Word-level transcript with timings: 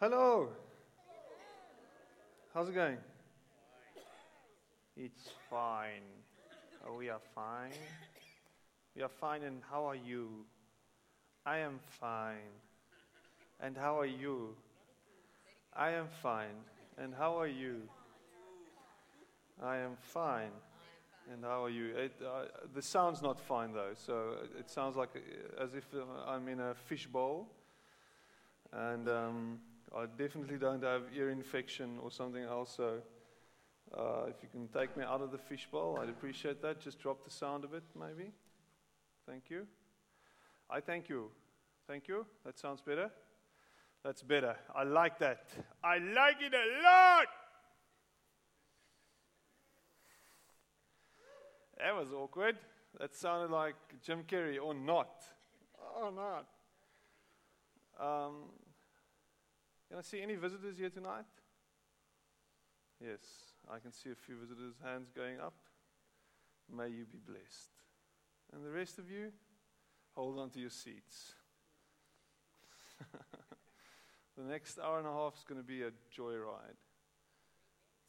Hello. 0.00 0.50
How's 2.54 2.68
it 2.68 2.74
going? 2.76 2.98
It's 4.96 5.30
fine. 5.50 6.06
Oh, 6.86 6.94
we 6.94 7.08
are 7.08 7.18
fine. 7.34 7.72
We 8.94 9.02
are 9.02 9.08
fine, 9.08 9.42
and 9.42 9.60
how 9.68 9.86
are 9.86 9.96
you? 9.96 10.44
I 11.44 11.58
am 11.58 11.80
fine. 11.84 12.54
And 13.58 13.76
how 13.76 13.98
are 13.98 14.06
you? 14.06 14.54
I 15.74 15.90
am 15.90 16.06
fine. 16.22 16.62
And 16.96 17.12
how 17.12 17.36
are 17.36 17.48
you? 17.48 17.82
I 19.60 19.78
am 19.78 19.96
fine. 19.98 20.52
And 21.32 21.42
how 21.42 21.64
are 21.64 21.70
you? 21.70 21.96
It, 21.96 22.12
uh, 22.24 22.44
the 22.72 22.82
sound's 22.82 23.20
not 23.20 23.40
fine 23.40 23.72
though, 23.72 23.94
so 23.94 24.36
it 24.56 24.70
sounds 24.70 24.94
like 24.94 25.16
uh, 25.16 25.64
as 25.64 25.74
if 25.74 25.86
uh, 25.92 26.30
I'm 26.30 26.46
in 26.46 26.60
a 26.60 26.76
fishbowl. 26.86 27.48
And 28.72 29.08
um, 29.08 29.58
I 29.96 30.06
definitely 30.06 30.58
don't 30.58 30.82
have 30.82 31.02
ear 31.16 31.30
infection 31.30 31.98
or 32.02 32.10
something 32.10 32.42
else. 32.42 32.74
So 32.76 32.98
uh, 33.96 34.26
if 34.28 34.42
you 34.42 34.48
can 34.50 34.68
take 34.68 34.96
me 34.96 35.04
out 35.04 35.20
of 35.20 35.32
the 35.32 35.38
fishbowl, 35.38 35.98
I'd 36.00 36.08
appreciate 36.08 36.60
that. 36.62 36.80
Just 36.80 36.98
drop 37.00 37.24
the 37.24 37.30
sound 37.30 37.64
a 37.64 37.68
bit, 37.68 37.84
maybe. 37.98 38.30
Thank 39.26 39.44
you. 39.50 39.66
I 40.70 40.80
thank 40.80 41.08
you. 41.08 41.30
Thank 41.86 42.08
you. 42.08 42.26
That 42.44 42.58
sounds 42.58 42.82
better. 42.82 43.10
That's 44.04 44.22
better. 44.22 44.56
I 44.74 44.84
like 44.84 45.18
that. 45.20 45.48
I 45.82 45.98
like 45.98 46.36
it 46.40 46.52
a 46.54 46.82
lot. 46.82 47.26
That 51.78 51.96
was 51.96 52.12
awkward. 52.12 52.58
That 53.00 53.14
sounded 53.14 53.50
like 53.50 53.76
Jim 54.02 54.24
Carrey 54.26 54.58
or 54.62 54.74
not. 54.74 55.24
Oh, 55.96 56.10
not. 56.10 56.46
Um, 58.00 58.34
can 59.88 59.98
I 59.98 60.02
see 60.02 60.20
any 60.20 60.36
visitors 60.36 60.76
here 60.76 60.90
tonight? 60.90 61.24
Yes, 63.00 63.20
I 63.70 63.78
can 63.78 63.92
see 63.92 64.10
a 64.10 64.14
few 64.14 64.36
visitors' 64.36 64.74
hands 64.84 65.10
going 65.14 65.40
up. 65.40 65.54
May 66.74 66.88
you 66.88 67.04
be 67.04 67.18
blessed. 67.24 67.70
And 68.52 68.64
the 68.64 68.70
rest 68.70 68.98
of 68.98 69.10
you, 69.10 69.32
hold 70.14 70.38
on 70.38 70.50
to 70.50 70.60
your 70.60 70.70
seats. 70.70 71.34
the 74.36 74.42
next 74.42 74.78
hour 74.78 74.98
and 74.98 75.06
a 75.06 75.12
half 75.12 75.36
is 75.36 75.44
going 75.44 75.60
to 75.60 75.66
be 75.66 75.82
a 75.82 75.90
joyride. 76.14 76.76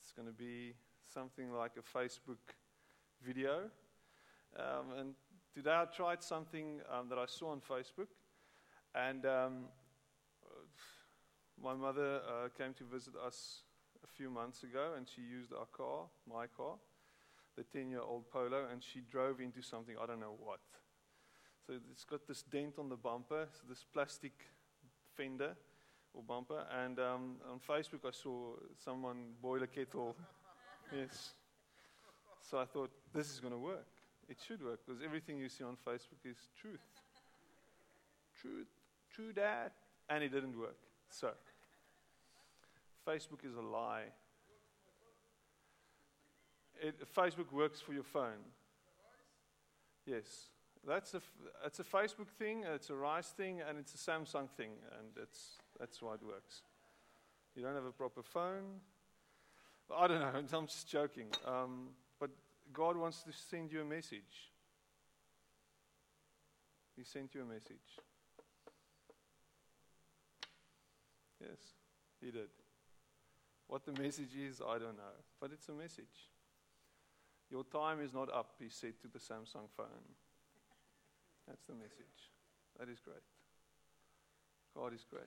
It's 0.01 0.11
going 0.11 0.27
to 0.27 0.33
be 0.33 0.73
something 1.13 1.51
like 1.53 1.73
a 1.77 1.97
Facebook 1.97 2.55
video. 3.23 3.69
Um, 4.57 4.97
and 4.97 5.13
today 5.53 5.75
I 5.75 5.85
tried 5.85 6.23
something 6.23 6.81
um, 6.91 7.09
that 7.09 7.17
I 7.17 7.25
saw 7.27 7.51
on 7.51 7.61
Facebook. 7.61 8.07
And 8.95 9.25
um, 9.25 9.65
my 11.63 11.73
mother 11.73 12.21
uh, 12.27 12.49
came 12.57 12.73
to 12.75 12.83
visit 12.83 13.13
us 13.25 13.63
a 14.03 14.07
few 14.07 14.29
months 14.29 14.63
ago, 14.63 14.93
and 14.97 15.07
she 15.07 15.21
used 15.21 15.53
our 15.53 15.65
car, 15.65 16.05
my 16.27 16.47
car, 16.47 16.75
the 17.57 17.63
10 17.63 17.89
year 17.89 18.01
old 18.01 18.29
Polo, 18.31 18.67
and 18.71 18.81
she 18.83 19.01
drove 19.11 19.41
into 19.41 19.61
something, 19.61 19.95
I 20.01 20.05
don't 20.05 20.19
know 20.19 20.35
what. 20.39 20.59
So 21.65 21.73
it's 21.91 22.05
got 22.05 22.27
this 22.27 22.43
dent 22.43 22.79
on 22.79 22.89
the 22.89 22.95
bumper, 22.95 23.47
so 23.51 23.61
this 23.67 23.85
plastic 23.93 24.33
fender 25.15 25.55
or 26.13 26.23
bumper. 26.23 26.65
And 26.83 26.99
um, 26.99 27.35
on 27.51 27.59
Facebook, 27.59 28.07
I 28.07 28.11
saw 28.11 28.53
someone 28.83 29.33
boil 29.41 29.63
a 29.63 29.67
kettle. 29.67 30.15
yes. 30.95 31.33
So 32.41 32.57
I 32.57 32.65
thought, 32.65 32.91
this 33.13 33.29
is 33.31 33.39
going 33.39 33.53
to 33.53 33.59
work. 33.59 33.85
It 34.29 34.37
should 34.47 34.63
work 34.63 34.79
because 34.85 35.01
everything 35.03 35.37
you 35.37 35.49
see 35.49 35.63
on 35.63 35.75
Facebook 35.85 36.23
is 36.23 36.37
truth. 36.59 36.79
Truth, 38.39 38.67
true 39.13 39.33
that. 39.33 39.73
And 40.09 40.23
it 40.23 40.29
didn't 40.29 40.57
work. 40.57 40.77
So. 41.09 41.29
Facebook 43.09 43.43
is 43.43 43.55
a 43.55 43.61
lie. 43.61 44.03
It, 46.81 46.95
Facebook 47.15 47.51
works 47.51 47.81
for 47.81 47.93
your 47.93 48.03
phone. 48.03 48.43
Yes. 50.05 50.49
That's 50.87 51.13
a, 51.13 51.21
it's 51.65 51.79
a 51.79 51.83
Facebook 51.83 52.27
thing, 52.37 52.63
it's 52.63 52.89
a 52.89 52.95
Rise 52.95 53.27
thing, 53.27 53.61
and 53.67 53.77
it's 53.77 53.93
a 53.93 54.11
Samsung 54.11 54.49
thing, 54.49 54.71
and 54.97 55.07
it's, 55.21 55.57
that's 55.79 56.01
why 56.01 56.13
it 56.13 56.23
works. 56.25 56.61
You 57.55 57.63
don't 57.63 57.75
have 57.75 57.85
a 57.85 57.91
proper 57.91 58.21
phone. 58.23 58.79
I 59.95 60.07
don't 60.07 60.19
know, 60.19 60.31
I'm 60.57 60.67
just 60.67 60.87
joking. 60.87 61.27
Um, 61.45 61.89
but 62.19 62.29
God 62.71 62.95
wants 62.95 63.23
to 63.23 63.31
send 63.33 63.71
you 63.71 63.81
a 63.81 63.85
message. 63.85 64.51
He 66.95 67.03
sent 67.03 67.33
you 67.33 67.41
a 67.41 67.45
message. 67.45 67.97
Yes, 71.41 71.59
He 72.21 72.31
did. 72.31 72.49
What 73.69 73.85
the 73.85 74.01
message 74.01 74.35
is, 74.35 74.61
I 74.61 74.79
don't 74.79 74.97
know. 74.97 75.15
But 75.39 75.51
it's 75.53 75.69
a 75.69 75.73
message. 75.73 76.27
Your 77.51 77.63
time 77.63 78.01
is 78.01 78.13
not 78.13 78.33
up, 78.33 78.55
he 78.59 78.67
said 78.67 78.93
to 79.01 79.07
the 79.07 79.19
Samsung 79.19 79.69
phone. 79.77 80.09
That's 81.47 81.63
the 81.65 81.75
message. 81.75 82.33
That 82.79 82.89
is 82.89 82.99
great. 82.99 83.23
God 84.75 84.93
is 84.93 85.05
great. 85.07 85.23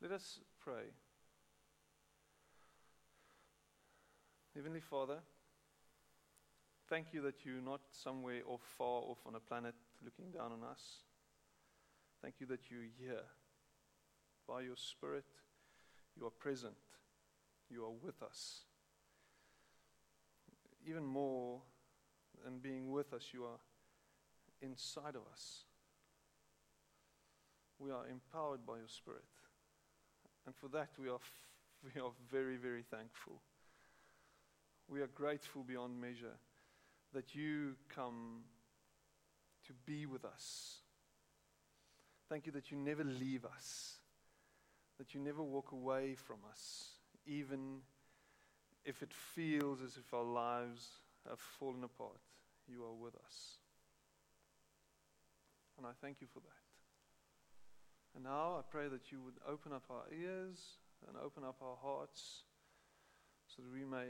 Let 0.00 0.12
us 0.12 0.40
pray. 0.64 0.88
Heavenly 4.54 4.80
Father, 4.80 5.18
thank 6.88 7.08
you 7.12 7.20
that 7.22 7.44
you're 7.44 7.62
not 7.62 7.80
somewhere 7.90 8.40
off, 8.46 8.62
far 8.78 9.02
off 9.10 9.18
on 9.26 9.34
a 9.34 9.40
planet 9.40 9.74
looking 10.02 10.30
down 10.30 10.52
on 10.52 10.62
us. 10.70 11.00
Thank 12.22 12.36
you 12.40 12.46
that 12.46 12.70
you're 12.70 12.88
here 12.98 13.24
by 14.48 14.62
your 14.62 14.76
Spirit 14.76 15.24
you 16.18 16.26
are 16.26 16.30
present. 16.30 16.74
You 17.70 17.84
are 17.84 17.90
with 18.02 18.22
us. 18.22 18.60
Even 20.86 21.04
more 21.04 21.60
than 22.44 22.58
being 22.58 22.90
with 22.90 23.12
us, 23.12 23.28
you 23.32 23.44
are 23.44 23.60
inside 24.60 25.14
of 25.14 25.22
us. 25.32 25.64
We 27.78 27.90
are 27.90 28.06
empowered 28.10 28.66
by 28.66 28.76
your 28.76 28.88
Spirit. 28.88 29.24
And 30.46 30.54
for 30.54 30.68
that, 30.68 30.90
we 31.00 31.08
are, 31.08 31.16
f- 31.16 31.48
we 31.94 32.00
are 32.00 32.10
very, 32.30 32.56
very 32.56 32.82
thankful. 32.82 33.40
We 34.88 35.00
are 35.00 35.08
grateful 35.08 35.62
beyond 35.62 36.00
measure 36.00 36.36
that 37.14 37.34
you 37.34 37.74
come 37.88 38.42
to 39.66 39.72
be 39.86 40.06
with 40.06 40.24
us. 40.24 40.78
Thank 42.28 42.46
you 42.46 42.52
that 42.52 42.70
you 42.70 42.76
never 42.76 43.04
leave 43.04 43.44
us 43.44 44.01
that 45.02 45.14
you 45.14 45.20
never 45.20 45.42
walk 45.42 45.72
away 45.72 46.14
from 46.14 46.36
us, 46.48 46.90
even 47.26 47.80
if 48.84 49.02
it 49.02 49.12
feels 49.12 49.82
as 49.82 49.96
if 49.96 50.14
our 50.14 50.22
lives 50.22 50.86
have 51.28 51.40
fallen 51.40 51.82
apart. 51.82 52.20
You 52.68 52.84
are 52.84 52.94
with 52.94 53.16
us. 53.16 53.58
And 55.76 55.84
I 55.84 55.90
thank 56.00 56.20
you 56.20 56.28
for 56.32 56.38
that. 56.38 56.62
And 58.14 58.22
now 58.22 58.54
I 58.56 58.62
pray 58.70 58.86
that 58.86 59.10
you 59.10 59.20
would 59.22 59.40
open 59.44 59.72
up 59.72 59.82
our 59.90 60.04
ears 60.16 60.78
and 61.08 61.16
open 61.16 61.42
up 61.42 61.56
our 61.60 61.76
hearts 61.82 62.44
so 63.48 63.60
that 63.62 63.72
we 63.72 63.84
may 63.84 64.06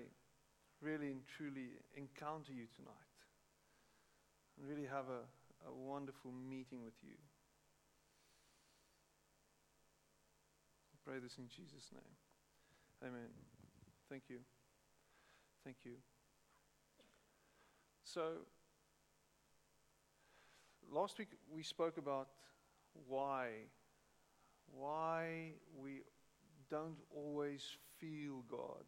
really 0.83 1.07
and 1.07 1.23
truly 1.27 1.71
encounter 1.97 2.53
you 2.53 2.67
tonight 2.77 3.17
and 4.59 4.69
really 4.69 4.87
have 4.87 5.07
a, 5.09 5.25
a 5.67 5.73
wonderful 5.73 6.33
meeting 6.33 6.85
with 6.85 7.01
you. 7.03 7.17
Pray 11.05 11.19
this 11.19 11.37
in 11.39 11.49
Jesus' 11.49 11.91
name. 11.93 13.09
Amen. 13.11 13.29
Thank 14.09 14.25
you. 14.29 14.39
Thank 15.65 15.79
you. 15.85 15.93
So, 18.05 18.47
last 20.93 21.19
week 21.19 21.29
we 21.53 21.63
spoke 21.63 21.99
about 21.99 22.29
why. 23.09 23.49
Why 24.73 25.53
we 25.77 26.03
don't 26.71 26.99
always 27.15 27.65
feel 27.99 28.45
God. 28.49 28.85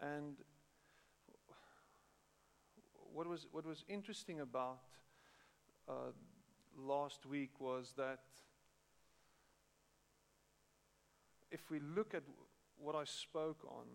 And 0.00 0.36
what 3.12 3.26
was, 3.26 3.46
what 3.52 3.66
was 3.66 3.84
interesting 3.88 4.40
about 4.40 4.80
uh, 5.88 6.12
last 6.76 7.26
week 7.26 7.60
was 7.60 7.92
that 7.96 8.20
if 11.50 11.70
we 11.70 11.80
look 11.80 12.14
at 12.14 12.22
what 12.78 12.94
I 12.94 13.04
spoke 13.04 13.64
on, 13.68 13.86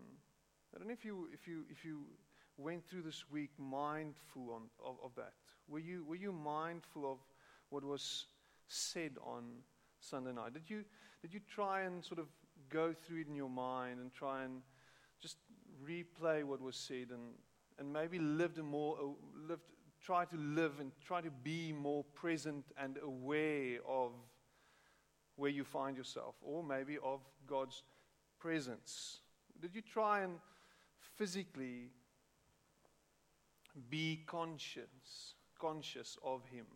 I 0.74 0.78
don't 0.78 0.88
know 0.88 0.94
if 0.94 1.04
you, 1.04 1.28
if 1.32 1.46
you, 1.46 1.64
if 1.70 1.84
you 1.84 2.02
went 2.56 2.86
through 2.86 3.02
this 3.02 3.24
week 3.30 3.50
mindful 3.58 4.50
on, 4.52 4.62
of, 4.84 4.96
of 5.04 5.14
that. 5.16 5.32
Were 5.68 5.78
you, 5.78 6.04
were 6.04 6.16
you 6.16 6.32
mindful 6.32 7.10
of 7.10 7.18
what 7.70 7.84
was 7.84 8.26
said 8.68 9.12
on 9.24 9.44
Sunday 9.98 10.32
night? 10.32 10.52
Did 10.52 10.68
you, 10.68 10.84
did 11.22 11.32
you 11.32 11.40
try 11.52 11.82
and 11.82 12.04
sort 12.04 12.20
of 12.20 12.26
go 12.68 12.92
through 12.92 13.20
it 13.20 13.28
in 13.28 13.34
your 13.34 13.50
mind 13.50 14.00
and 14.00 14.12
try 14.12 14.44
and 14.44 14.62
just 15.20 15.36
replay 15.84 16.44
what 16.44 16.60
was 16.60 16.76
said 16.76 17.08
and, 17.10 17.34
and 17.78 17.92
maybe 17.92 18.18
lived 18.18 18.58
a 18.58 18.62
more, 18.62 18.96
lived, 19.48 19.62
try 20.02 20.24
to 20.24 20.36
live 20.36 20.80
and 20.80 20.92
try 21.04 21.20
to 21.20 21.30
be 21.30 21.72
more 21.72 22.04
present 22.14 22.64
and 22.78 22.98
aware 23.02 23.78
of 23.88 24.12
where 25.40 25.50
you 25.50 25.64
find 25.64 25.96
yourself, 25.96 26.34
or 26.42 26.62
maybe 26.62 26.98
of 27.02 27.20
God's 27.46 27.82
presence? 28.38 29.20
Did 29.60 29.74
you 29.74 29.80
try 29.80 30.20
and 30.20 30.34
physically 31.16 31.88
be 33.88 34.22
conscious, 34.26 35.34
conscious 35.58 36.18
of 36.22 36.42
Him? 36.52 36.66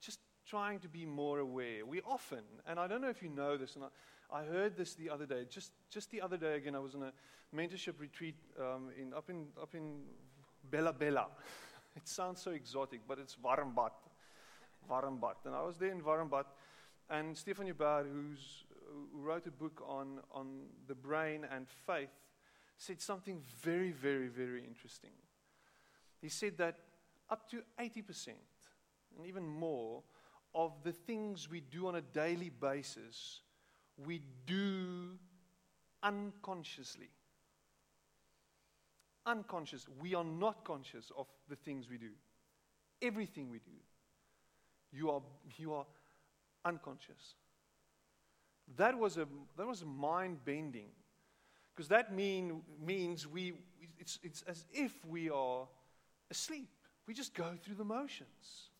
Just 0.00 0.20
trying 0.46 0.78
to 0.80 0.88
be 0.88 1.04
more 1.04 1.40
aware. 1.40 1.84
We 1.84 2.00
often, 2.00 2.44
and 2.66 2.80
I 2.80 2.86
don't 2.86 3.02
know 3.02 3.10
if 3.10 3.22
you 3.22 3.28
know 3.28 3.58
this, 3.58 3.76
and 3.76 3.84
I, 3.84 4.40
I 4.40 4.44
heard 4.44 4.74
this 4.74 4.94
the 4.94 5.10
other 5.10 5.26
day. 5.26 5.44
Just, 5.50 5.72
just 5.90 6.10
the 6.10 6.22
other 6.22 6.38
day 6.38 6.56
again, 6.56 6.74
I 6.74 6.78
was 6.78 6.94
in 6.94 7.02
a 7.02 7.12
mentorship 7.54 8.00
retreat 8.00 8.36
um, 8.58 8.88
in, 8.98 9.12
up 9.12 9.28
in 9.28 9.48
up 9.60 9.74
in 9.74 10.00
Bela-Bela. 10.70 11.26
It 11.94 12.08
sounds 12.08 12.40
so 12.40 12.52
exotic, 12.52 13.00
but 13.06 13.18
it's 13.18 13.36
Warmbad. 13.36 13.90
Warmbad. 14.88 15.34
And 15.44 15.54
I 15.54 15.62
was 15.62 15.76
there 15.76 15.90
in 15.90 16.00
Warmbad, 16.00 16.44
and 17.10 17.36
Stephan 17.36 17.66
Joubert, 17.66 18.06
who's 18.06 18.64
who 18.92 19.20
wrote 19.20 19.46
a 19.46 19.50
book 19.50 19.82
on, 19.86 20.20
on 20.32 20.66
the 20.86 20.94
brain 20.94 21.46
and 21.50 21.66
faith, 21.86 22.10
said 22.76 23.00
something 23.00 23.40
very, 23.62 23.90
very, 23.90 24.28
very 24.28 24.64
interesting. 24.64 25.12
He 26.20 26.28
said 26.28 26.58
that 26.58 26.76
up 27.30 27.48
to 27.50 27.62
80% 27.80 28.28
and 29.16 29.26
even 29.26 29.46
more 29.46 30.02
of 30.54 30.72
the 30.84 30.92
things 30.92 31.48
we 31.50 31.60
do 31.60 31.88
on 31.88 31.96
a 31.96 32.00
daily 32.00 32.50
basis, 32.50 33.40
we 34.04 34.20
do 34.46 35.18
unconsciously. 36.02 37.08
Unconscious. 39.24 39.86
We 40.00 40.14
are 40.14 40.24
not 40.24 40.64
conscious 40.64 41.10
of 41.16 41.26
the 41.48 41.56
things 41.56 41.88
we 41.88 41.96
do. 41.96 42.10
Everything 43.00 43.50
we 43.50 43.58
do, 43.58 43.72
you 44.92 45.10
are, 45.10 45.22
you 45.56 45.74
are 45.74 45.86
unconscious. 46.64 47.34
That 48.76 48.98
was, 48.98 49.16
a, 49.16 49.26
that 49.56 49.66
was 49.66 49.84
mind 49.84 50.44
bending. 50.44 50.88
Because 51.74 51.88
that 51.88 52.14
mean, 52.14 52.62
means 52.84 53.26
we, 53.26 53.54
it's, 53.98 54.18
it's 54.22 54.42
as 54.42 54.66
if 54.72 54.92
we 55.06 55.30
are 55.30 55.66
asleep. 56.30 56.68
We 57.06 57.14
just 57.14 57.34
go 57.34 57.54
through 57.62 57.76
the 57.76 57.84
motions. 57.84 58.70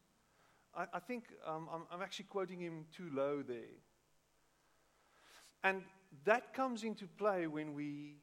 I, 0.74 0.86
I 0.94 0.98
think 0.98 1.24
um, 1.46 1.68
I'm, 1.72 1.82
I'm 1.90 2.02
actually 2.02 2.26
quoting 2.26 2.60
him 2.60 2.84
too 2.96 3.10
low 3.12 3.42
there. 3.42 3.78
And 5.64 5.82
that 6.24 6.54
comes 6.54 6.84
into 6.84 7.06
play 7.06 7.46
when 7.46 7.74
we, 7.74 8.16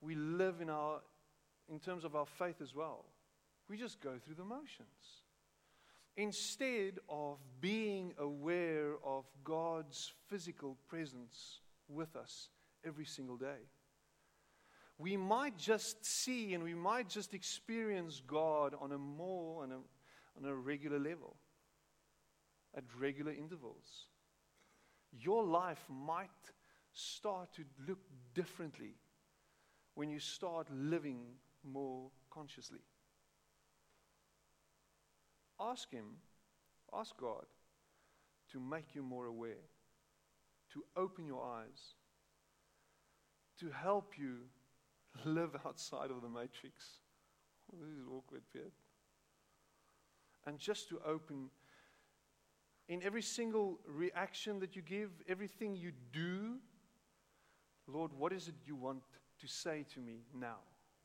we 0.00 0.14
live 0.14 0.60
in, 0.60 0.70
our, 0.70 1.00
in 1.70 1.78
terms 1.78 2.04
of 2.04 2.14
our 2.14 2.26
faith 2.26 2.60
as 2.60 2.74
well. 2.74 3.04
We 3.68 3.76
just 3.76 4.00
go 4.00 4.14
through 4.24 4.36
the 4.36 4.44
motions 4.44 5.22
instead 6.18 6.98
of 7.08 7.38
being 7.60 8.12
aware 8.18 8.94
of 9.04 9.24
God's 9.44 10.12
physical 10.26 10.76
presence 10.88 11.60
with 11.88 12.16
us 12.16 12.48
every 12.84 13.04
single 13.04 13.36
day. 13.36 13.70
We 14.98 15.16
might 15.16 15.56
just 15.56 16.04
see 16.04 16.54
and 16.54 16.64
we 16.64 16.74
might 16.74 17.08
just 17.08 17.34
experience 17.34 18.20
God 18.26 18.74
on 18.80 18.90
a 18.90 18.98
more, 18.98 19.62
on 19.62 19.70
a, 19.70 19.76
on 19.76 20.44
a 20.44 20.52
regular 20.52 20.98
level, 20.98 21.36
at 22.76 22.82
regular 22.98 23.32
intervals. 23.32 24.08
Your 25.12 25.44
life 25.44 25.84
might 25.88 26.30
start 26.92 27.54
to 27.54 27.62
look 27.86 28.00
differently 28.34 28.96
when 29.94 30.10
you 30.10 30.18
start 30.18 30.66
living 30.72 31.20
more 31.62 32.10
consciously. 32.28 32.80
Ask 35.60 35.90
Him, 35.90 36.16
ask 36.92 37.16
God 37.16 37.44
to 38.52 38.60
make 38.60 38.94
you 38.94 39.02
more 39.02 39.26
aware, 39.26 39.64
to 40.72 40.84
open 40.96 41.26
your 41.26 41.42
eyes, 41.44 41.94
to 43.60 43.70
help 43.70 44.18
you 44.18 44.38
live 45.24 45.56
outside 45.66 46.10
of 46.10 46.22
the 46.22 46.28
matrix. 46.28 47.00
Oh, 47.72 47.76
this 47.84 47.94
is 47.94 48.06
awkward, 48.10 48.42
Pierre. 48.52 48.72
And 50.46 50.58
just 50.58 50.88
to 50.88 51.00
open 51.06 51.50
in 52.88 53.02
every 53.02 53.22
single 53.22 53.78
reaction 53.86 54.60
that 54.60 54.74
you 54.74 54.82
give, 54.82 55.10
everything 55.28 55.76
you 55.76 55.92
do, 56.12 56.56
Lord, 57.86 58.12
what 58.16 58.32
is 58.32 58.48
it 58.48 58.54
you 58.66 58.76
want 58.76 59.02
to 59.40 59.46
say 59.46 59.84
to 59.94 60.00
me 60.00 60.20
now? 60.34 60.58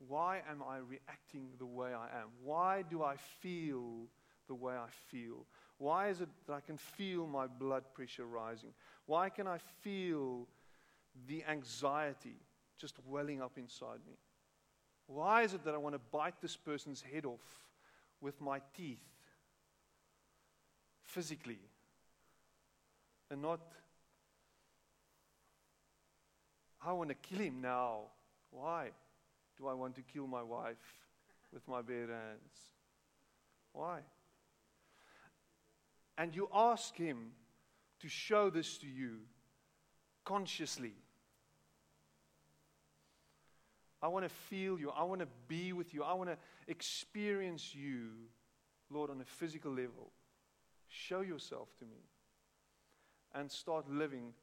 Why 0.08 0.42
am 0.50 0.62
I 0.62 0.78
reacting 0.78 1.50
the 1.58 1.66
way 1.66 1.92
I 1.92 2.06
am? 2.20 2.28
Why 2.42 2.82
do 2.82 3.02
I 3.02 3.16
feel 3.40 4.06
the 4.46 4.54
way 4.54 4.74
I 4.74 4.88
feel? 5.10 5.46
Why 5.78 6.08
is 6.08 6.20
it 6.20 6.28
that 6.46 6.52
I 6.52 6.60
can 6.60 6.76
feel 6.76 7.26
my 7.26 7.46
blood 7.46 7.84
pressure 7.94 8.26
rising? 8.26 8.70
Why 9.06 9.28
can 9.28 9.46
I 9.46 9.58
feel 9.82 10.46
the 11.26 11.44
anxiety 11.48 12.36
just 12.78 12.94
welling 13.06 13.42
up 13.42 13.52
inside 13.56 14.00
me? 14.06 14.14
Why 15.06 15.42
is 15.42 15.54
it 15.54 15.64
that 15.64 15.74
I 15.74 15.78
want 15.78 15.94
to 15.94 16.00
bite 16.10 16.40
this 16.40 16.56
person's 16.56 17.02
head 17.02 17.26
off 17.26 17.68
with 18.20 18.40
my 18.40 18.60
teeth 18.76 19.02
physically 21.02 21.58
and 23.30 23.42
not, 23.42 23.60
I 26.84 26.92
want 26.92 27.10
to 27.10 27.14
kill 27.14 27.40
him 27.40 27.60
now? 27.60 28.02
Why 28.50 28.90
do 29.58 29.66
I 29.66 29.74
want 29.74 29.94
to 29.96 30.02
kill 30.02 30.26
my 30.26 30.42
wife 30.42 30.76
with 31.52 31.66
my 31.68 31.82
bare 31.82 32.06
hands? 32.06 32.58
Why? 33.72 34.00
And 36.16 36.34
you 36.34 36.48
ask 36.52 36.94
Him 36.96 37.32
to 38.00 38.08
show 38.08 38.50
this 38.50 38.78
to 38.78 38.86
you 38.86 39.18
consciously. 40.24 40.94
I 44.02 44.08
want 44.08 44.24
to 44.26 44.28
feel 44.28 44.78
you. 44.78 44.90
I 44.90 45.04
want 45.04 45.20
to 45.20 45.28
be 45.48 45.72
with 45.72 45.94
you. 45.94 46.02
I 46.02 46.12
want 46.12 46.28
to 46.28 46.36
experience 46.68 47.74
you, 47.74 48.10
Lord, 48.90 49.10
on 49.10 49.20
a 49.20 49.24
physical 49.24 49.70
level. 49.70 50.12
Show 50.88 51.22
yourself 51.22 51.68
to 51.78 51.84
me. 51.84 52.02
And 53.34 53.50
start 53.50 53.90
living 53.90 54.34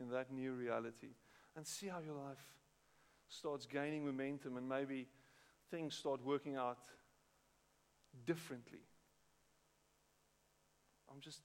in 0.00 0.08
that 0.10 0.32
new 0.32 0.52
reality. 0.52 1.08
And 1.56 1.66
see 1.66 1.88
how 1.88 1.98
your 1.98 2.14
life 2.14 2.44
starts 3.28 3.66
gaining 3.66 4.06
momentum 4.06 4.56
and 4.56 4.68
maybe 4.68 5.08
things 5.70 5.94
start 5.94 6.24
working 6.24 6.56
out 6.56 6.78
differently. 8.24 8.87
I'm 11.10 11.20
just 11.20 11.40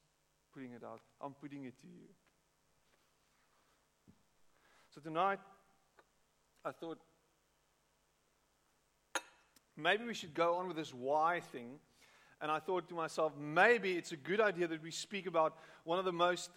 putting 0.54 0.72
it 0.72 0.84
out. 0.84 1.02
I'm 1.22 1.34
putting 1.34 1.66
it 1.66 1.80
to 1.82 1.88
you. 1.88 2.10
So 4.94 5.02
tonight, 5.02 5.40
I 6.64 6.72
thought 6.72 7.00
maybe 9.76 10.06
we 10.06 10.14
should 10.14 10.34
go 10.34 10.56
on 10.56 10.68
with 10.68 10.78
this 10.78 10.94
why 10.94 11.40
thing. 11.40 11.80
And 12.42 12.52
I 12.52 12.60
thought 12.60 12.90
to 12.90 12.96
myself, 12.96 13.34
maybe 13.40 13.94
it's 13.94 14.12
a 14.12 14.18
good 14.18 14.42
idea 14.42 14.68
that 14.68 14.84
we 14.84 14.92
speak 14.92 15.28
about 15.28 15.58
one 15.86 15.98
of 15.98 16.06
the 16.06 16.12
most 16.12 16.50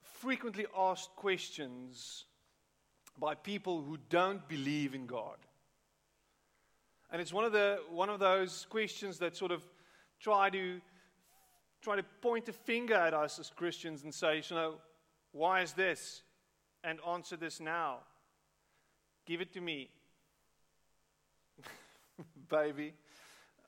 frequently 0.00 0.66
asked 0.76 1.10
questions 1.16 2.24
by 3.18 3.34
people 3.34 3.82
who 3.82 3.98
don't 4.08 4.46
believe 4.48 4.94
in 4.94 5.06
God. 5.06 5.36
And 7.10 7.20
it's 7.20 7.32
one 7.32 7.44
of, 7.44 7.52
the, 7.52 7.80
one 7.90 8.08
of 8.08 8.20
those 8.20 8.66
questions 8.70 9.18
that 9.18 9.36
sort 9.36 9.50
of 9.50 9.62
try 10.20 10.48
to 10.48 10.80
try 11.82 11.96
to 11.96 12.02
point 12.20 12.48
a 12.48 12.52
finger 12.52 12.94
at 12.94 13.12
us 13.12 13.38
as 13.38 13.50
Christians 13.50 14.04
and 14.04 14.14
say, 14.14 14.42
you 14.48 14.56
know, 14.56 14.74
why 15.32 15.62
is 15.62 15.72
this? 15.72 16.22
And 16.84 16.98
answer 17.08 17.36
this 17.36 17.60
now. 17.60 17.98
Give 19.26 19.40
it 19.40 19.52
to 19.54 19.60
me, 19.60 19.88
baby. 22.48 22.94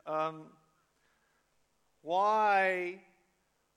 Um, 0.07 0.43
why 2.03 3.01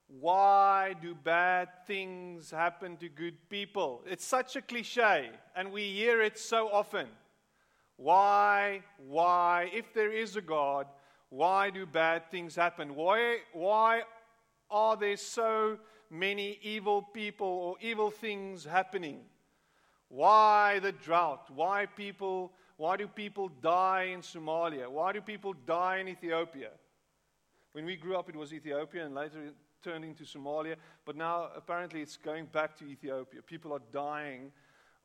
Why 0.08 0.96
do 1.02 1.14
bad 1.14 1.68
things 1.86 2.50
happen 2.50 2.96
to 2.98 3.10
good 3.10 3.50
people? 3.50 4.02
It's 4.06 4.26
such 4.26 4.56
a 4.56 4.62
cliche, 4.62 5.30
and 5.54 5.72
we 5.72 5.84
hear 5.92 6.22
it 6.22 6.40
so 6.40 6.70
often. 6.72 7.08
Why, 7.98 8.84
why, 8.98 9.70
if 9.74 9.94
there 9.94 10.12
is 10.12 10.38
a 10.38 10.42
God, 10.42 10.88
why 11.30 11.72
do 11.72 11.86
bad 11.86 12.32
things 12.32 12.56
happen? 12.56 12.96
Why, 12.96 13.40
why 13.52 14.04
are 14.70 14.96
there 14.96 15.18
so 15.18 15.78
many 16.10 16.60
evil 16.62 17.02
people 17.02 17.48
or 17.48 17.76
evil 17.82 18.12
things 18.12 18.66
happening? 18.66 19.22
Why 20.10 20.80
the 20.80 20.92
drought? 20.92 21.50
Why 21.54 21.86
people 21.86 22.54
why 22.78 22.96
do 22.96 23.08
people 23.08 23.50
die 23.50 24.12
in 24.14 24.22
Somalia? 24.22 24.88
Why 24.88 25.12
do 25.12 25.20
people 25.20 25.54
die 25.54 25.98
in 25.98 26.08
Ethiopia? 26.08 26.70
When 27.72 27.86
we 27.86 27.96
grew 27.96 28.16
up 28.16 28.30
it 28.30 28.36
was 28.36 28.54
Ethiopia 28.54 29.06
and 29.06 29.16
later 29.16 29.42
it 29.42 29.56
turned 29.84 30.06
into 30.06 30.24
Somalia, 30.24 30.76
but 31.06 31.16
now 31.16 31.50
apparently 31.56 32.02
it's 32.02 32.18
going 32.18 32.46
back 32.46 32.78
to 32.78 32.86
Ethiopia. 32.86 33.42
People 33.42 33.74
are 33.74 33.82
dying 33.92 34.52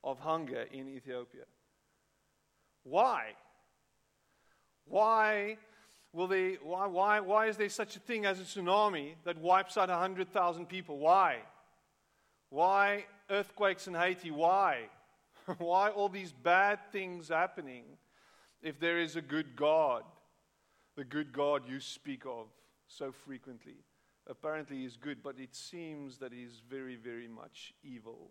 of 0.04 0.18
hunger 0.18 0.66
in 0.70 0.88
Ethiopia. 0.88 1.44
Why? 2.82 3.32
Why 4.84 5.56
will 6.12 6.26
they, 6.26 6.58
why, 6.62 6.86
why, 6.86 7.20
why 7.20 7.46
is 7.46 7.56
there 7.56 7.68
such 7.68 7.96
a 7.96 8.00
thing 8.00 8.26
as 8.26 8.40
a 8.40 8.44
tsunami 8.44 9.14
that 9.24 9.38
wipes 9.38 9.76
out 9.76 9.88
100,000 9.88 10.66
people? 10.68 10.98
Why? 10.98 11.38
Why 12.50 13.06
earthquakes 13.30 13.86
in 13.86 13.94
Haiti? 13.94 14.30
Why? 14.30 14.88
why 15.58 15.88
all 15.90 16.08
these 16.08 16.32
bad 16.32 16.78
things 16.92 17.28
happening 17.28 17.84
if 18.62 18.78
there 18.78 18.98
is 18.98 19.16
a 19.16 19.22
good 19.22 19.56
God? 19.56 20.04
The 20.96 21.04
good 21.04 21.32
God 21.32 21.62
you 21.66 21.80
speak 21.80 22.24
of 22.26 22.48
so 22.86 23.12
frequently. 23.12 23.76
Apparently, 24.28 24.84
is 24.84 24.96
good, 24.96 25.22
but 25.22 25.40
it 25.40 25.54
seems 25.54 26.18
that 26.18 26.32
he's 26.32 26.62
very, 26.68 26.94
very 26.94 27.26
much 27.26 27.72
evil. 27.82 28.30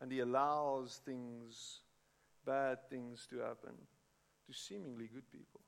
And 0.00 0.10
he 0.10 0.20
allows 0.20 1.00
things, 1.04 1.80
bad 2.46 2.78
things, 2.88 3.26
to 3.30 3.40
happen 3.40 3.74
to 4.46 4.52
seemingly 4.52 5.08
good 5.12 5.30
people. 5.30 5.61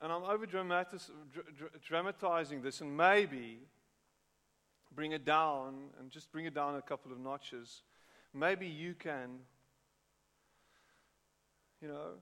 And 0.00 0.12
I'm 0.12 0.24
over 0.24 0.46
dramatizing 1.88 2.62
this, 2.62 2.80
and 2.80 2.96
maybe 2.96 3.60
bring 4.94 5.12
it 5.12 5.24
down 5.24 5.90
and 5.98 6.10
just 6.10 6.30
bring 6.30 6.44
it 6.44 6.54
down 6.54 6.74
a 6.76 6.82
couple 6.82 7.12
of 7.12 7.18
notches. 7.18 7.82
Maybe 8.34 8.66
you 8.66 8.94
can, 8.94 9.38
you 11.80 11.88
know, 11.88 12.14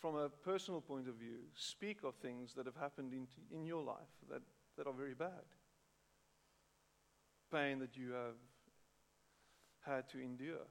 from 0.00 0.16
a 0.16 0.28
personal 0.28 0.80
point 0.80 1.08
of 1.08 1.14
view, 1.14 1.38
speak 1.54 1.98
of 2.02 2.14
things 2.16 2.54
that 2.54 2.66
have 2.66 2.76
happened 2.76 3.12
in, 3.12 3.28
in 3.56 3.64
your 3.64 3.84
life 3.84 3.96
that, 4.28 4.42
that 4.76 4.88
are 4.88 4.92
very 4.92 5.14
bad. 5.14 5.46
Pain 7.52 7.78
that 7.78 7.96
you 7.96 8.10
have 8.10 8.34
had 9.82 10.08
to 10.10 10.18
endure. 10.18 10.66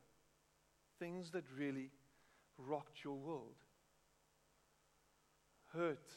Things 1.00 1.32
that 1.32 1.46
really 1.58 1.92
rocked 2.58 3.04
your 3.06 3.16
world 3.16 3.56
hurt 5.74 6.12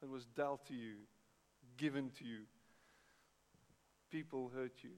that 0.00 0.08
was 0.08 0.26
dealt 0.26 0.66
to 0.66 0.74
you, 0.74 0.94
given 1.76 2.10
to 2.18 2.24
you. 2.24 2.40
People 4.10 4.50
hurt 4.54 4.82
you. 4.82 4.90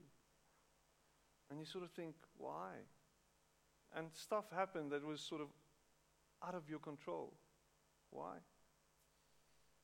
And 1.49 1.59
you 1.59 1.65
sort 1.65 1.83
of 1.83 1.91
think, 1.91 2.15
why? 2.37 2.71
And 3.95 4.07
stuff 4.13 4.45
happened 4.55 4.91
that 4.91 5.05
was 5.05 5.19
sort 5.19 5.41
of 5.41 5.47
out 6.45 6.55
of 6.55 6.69
your 6.69 6.79
control. 6.79 7.33
Why? 8.11 8.35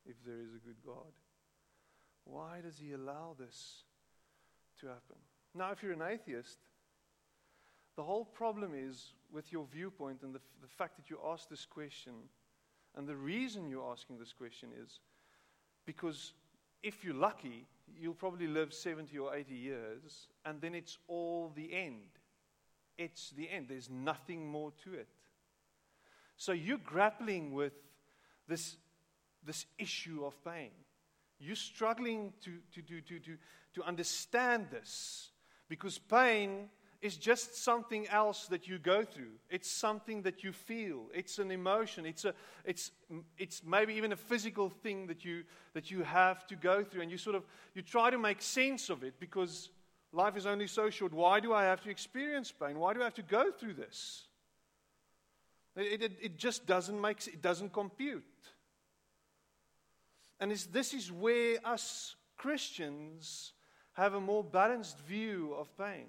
If 0.06 0.16
there 0.26 0.40
is 0.40 0.54
a 0.54 0.60
good 0.60 0.78
God. 0.86 1.12
Why 2.26 2.62
does 2.62 2.78
He 2.78 2.94
allow 2.94 3.36
this 3.38 3.84
to 4.82 4.88
happen? 4.88 5.18
Now, 5.54 5.72
if 5.72 5.82
you're 5.82 5.94
an 5.94 6.02
atheist, 6.02 6.60
the 7.96 8.04
whole 8.04 8.26
problem 8.26 8.74
is 8.76 9.14
with 9.32 9.52
your 9.52 9.66
viewpoint 9.72 10.22
and 10.22 10.34
the, 10.34 10.40
f- 10.40 10.62
the 10.62 10.68
fact 10.68 10.98
that 10.98 11.10
you 11.10 11.18
ask 11.26 11.50
this 11.50 11.66
question 11.66 12.14
and 12.96 13.08
the 13.08 13.16
reason 13.16 13.70
you're 13.70 13.92
asking 13.92 14.18
this 14.20 14.34
question 14.34 14.70
is 14.84 15.00
because 15.86 16.34
if 16.82 17.04
you're 17.04 17.16
lucky, 17.16 17.68
you'll 18.00 18.14
probably 18.14 18.48
live 18.48 18.74
70 18.74 19.18
or 19.18 19.36
80 19.36 19.54
years, 19.54 20.28
and 20.46 20.62
then 20.62 20.76
it's 20.76 20.98
all 21.08 21.52
the 21.56 21.74
end. 21.74 22.10
It's 22.98 23.32
the 23.32 23.50
end. 23.50 23.68
There's 23.70 23.90
nothing 23.90 24.48
more 24.48 24.72
to 24.84 24.94
it. 24.94 25.08
So 26.38 26.52
you're 26.52 26.78
grappling 26.78 27.54
with 27.54 27.74
this, 28.48 28.78
this 29.44 29.66
issue 29.78 30.26
of 30.26 30.42
pain. 30.44 30.72
You're 31.40 31.56
struggling 31.56 32.34
to, 32.44 32.60
to, 32.74 32.82
to, 32.82 33.02
to, 33.02 33.20
to, 33.20 33.38
to 33.76 33.84
understand 33.84 34.68
this 34.72 35.32
because 35.68 35.98
pain 35.98 36.70
is 37.02 37.18
just 37.18 37.64
something 37.64 38.08
else 38.08 38.48
that 38.48 38.68
you 38.68 38.78
go 38.80 39.04
through. 39.04 39.34
It's 39.50 39.70
something 39.70 40.24
that 40.24 40.44
you 40.44 40.52
feel. 40.52 41.08
It's 41.14 41.40
an 41.40 41.52
emotion. 41.52 42.06
It's, 42.06 42.26
a, 42.26 42.34
it's, 42.64 42.92
it's 43.38 43.62
maybe 43.66 43.94
even 43.96 44.12
a 44.12 44.16
physical 44.16 44.70
thing 44.70 45.08
that 45.08 45.24
you, 45.24 45.44
that 45.74 45.92
you 45.92 46.04
have 46.04 46.48
to 46.48 46.56
go 46.56 46.84
through. 46.84 47.02
And 47.02 47.12
you 47.12 47.18
sort 47.18 47.36
of 47.36 47.44
you 47.74 47.82
try 47.82 48.10
to 48.10 48.18
make 48.18 48.42
sense 48.42 48.90
of 48.90 49.04
it 49.04 49.20
because 49.20 49.70
life 50.12 50.38
is 50.38 50.46
only 50.46 50.68
so 50.68 50.90
short. 50.90 51.14
Why 51.14 51.40
do 51.40 51.54
I 51.54 51.64
have 51.64 51.82
to 51.82 51.90
experience 51.90 52.52
pain? 52.52 52.80
Why 52.80 52.94
do 52.94 53.02
I 53.02 53.04
have 53.06 53.14
to 53.16 53.22
go 53.22 53.52
through 53.52 53.74
this? 53.74 54.24
It, 55.76 56.02
it, 56.02 56.12
it 56.22 56.38
just 56.38 56.66
doesn't 56.66 57.00
make 57.00 57.28
it 57.28 57.42
doesn't 57.42 57.74
compute. 57.74 58.24
And 60.40 60.52
is 60.52 60.68
this 60.68 60.94
is 60.94 61.12
where 61.12 61.58
us 61.66 62.16
Christians 62.38 63.54
have 63.94 64.14
a 64.14 64.22
more 64.22 64.44
balanced 64.44 65.00
view 65.00 65.56
of 65.58 65.76
pain. 65.78 66.08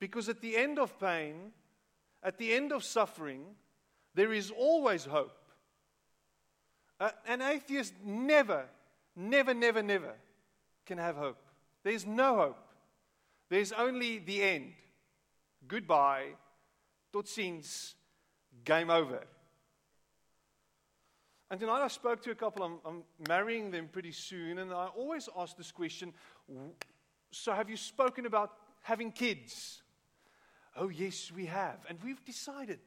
Because 0.00 0.28
at 0.30 0.40
the 0.40 0.56
end 0.56 0.78
of 0.78 0.98
pain, 0.98 1.52
at 2.22 2.38
the 2.38 2.52
end 2.52 2.72
of 2.72 2.82
suffering, 2.82 3.44
there 4.14 4.32
is 4.32 4.50
always 4.50 5.04
hope. 5.04 5.36
Uh, 6.98 7.10
an 7.26 7.40
atheist 7.40 7.94
never, 8.04 8.64
never, 9.14 9.54
never, 9.54 9.82
never 9.82 10.14
can 10.84 10.98
have 10.98 11.16
hope. 11.16 11.38
There's 11.82 12.06
no 12.06 12.36
hope. 12.36 12.58
There's 13.48 13.72
only 13.72 14.18
the 14.18 14.42
end. 14.42 14.72
Goodbye. 15.66 16.34
Tot 17.12 17.26
ziens. 17.26 17.94
Game 18.64 18.90
over. 18.90 19.20
And 21.50 21.58
tonight 21.58 21.82
I 21.82 21.88
spoke 21.88 22.22
to 22.22 22.30
a 22.30 22.34
couple, 22.34 22.64
I'm, 22.64 22.78
I'm, 22.84 23.02
marrying 23.28 23.70
them 23.70 23.88
pretty 23.90 24.12
soon, 24.12 24.58
and 24.58 24.72
I 24.72 24.86
always 24.86 25.28
ask 25.36 25.56
this 25.56 25.72
question 25.72 26.12
So, 27.32 27.52
have 27.52 27.68
you 27.68 27.76
spoken 27.76 28.26
about 28.26 28.52
having 28.82 29.10
kids? 29.10 29.82
Oh, 30.80 30.88
yes, 30.88 31.30
we 31.30 31.44
have. 31.44 31.76
And 31.90 31.98
we've 32.02 32.24
decided 32.24 32.80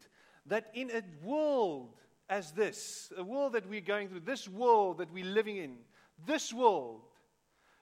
that 0.48 0.72
in 0.74 0.90
a 0.90 1.04
world 1.24 1.94
as 2.28 2.52
this, 2.52 3.14
a 3.16 3.24
world 3.24 3.54
that 3.54 3.70
we're 3.70 3.82
going 3.82 4.10
through, 4.10 4.22
this 4.22 4.50
world 4.50 4.98
that 4.98 5.14
we're 5.14 5.24
living 5.24 5.58
in, 5.58 5.76
this 6.26 6.52
world 6.52 7.02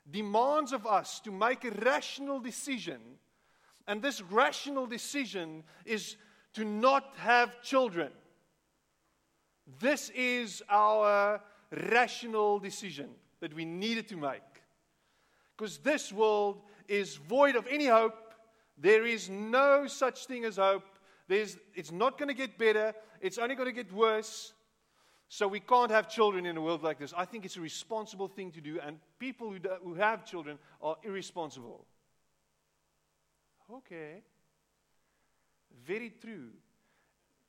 demands 0.09 0.73
of 0.73 0.85
us 0.85 1.21
to 1.21 1.31
make 1.31 1.63
a 1.63 1.71
rational 1.71 2.41
decision. 2.41 2.99
And 3.87 4.01
this 4.01 4.21
rational 4.21 4.85
decision 4.85 5.63
is 5.85 6.17
to 6.55 6.65
not 6.65 7.13
have 7.17 7.61
children. 7.61 8.11
This 9.79 10.09
is 10.09 10.61
our 10.69 11.39
rational 11.89 12.59
decision 12.59 13.11
that 13.39 13.53
we 13.53 13.63
needed 13.63 14.09
to 14.09 14.17
make. 14.17 14.41
Because 15.55 15.77
this 15.77 16.11
world 16.11 16.57
is 16.89 17.15
void 17.15 17.55
of 17.55 17.65
any 17.67 17.85
hope 17.85 18.15
there 18.81 19.05
is 19.05 19.29
no 19.29 19.87
such 19.87 20.25
thing 20.25 20.43
as 20.43 20.57
hope. 20.57 20.83
There's, 21.27 21.55
it's 21.75 21.91
not 21.91 22.17
going 22.17 22.27
to 22.27 22.33
get 22.33 22.57
better, 22.57 22.93
it's 23.21 23.37
only 23.37 23.55
going 23.55 23.69
to 23.69 23.83
get 23.83 23.93
worse. 23.93 24.53
So 25.29 25.47
we 25.47 25.61
can't 25.61 25.91
have 25.91 26.09
children 26.09 26.45
in 26.45 26.57
a 26.57 26.61
world 26.61 26.83
like 26.83 26.99
this. 26.99 27.13
I 27.15 27.23
think 27.23 27.45
it's 27.45 27.55
a 27.55 27.61
responsible 27.61 28.27
thing 28.27 28.51
to 28.51 28.59
do, 28.59 28.79
and 28.85 28.97
people 29.17 29.49
who, 29.49 29.59
do, 29.59 29.69
who 29.81 29.93
have 29.93 30.25
children 30.25 30.57
are 30.81 30.97
irresponsible. 31.03 31.85
Okay. 33.73 34.23
Very 35.85 36.09
true 36.09 36.49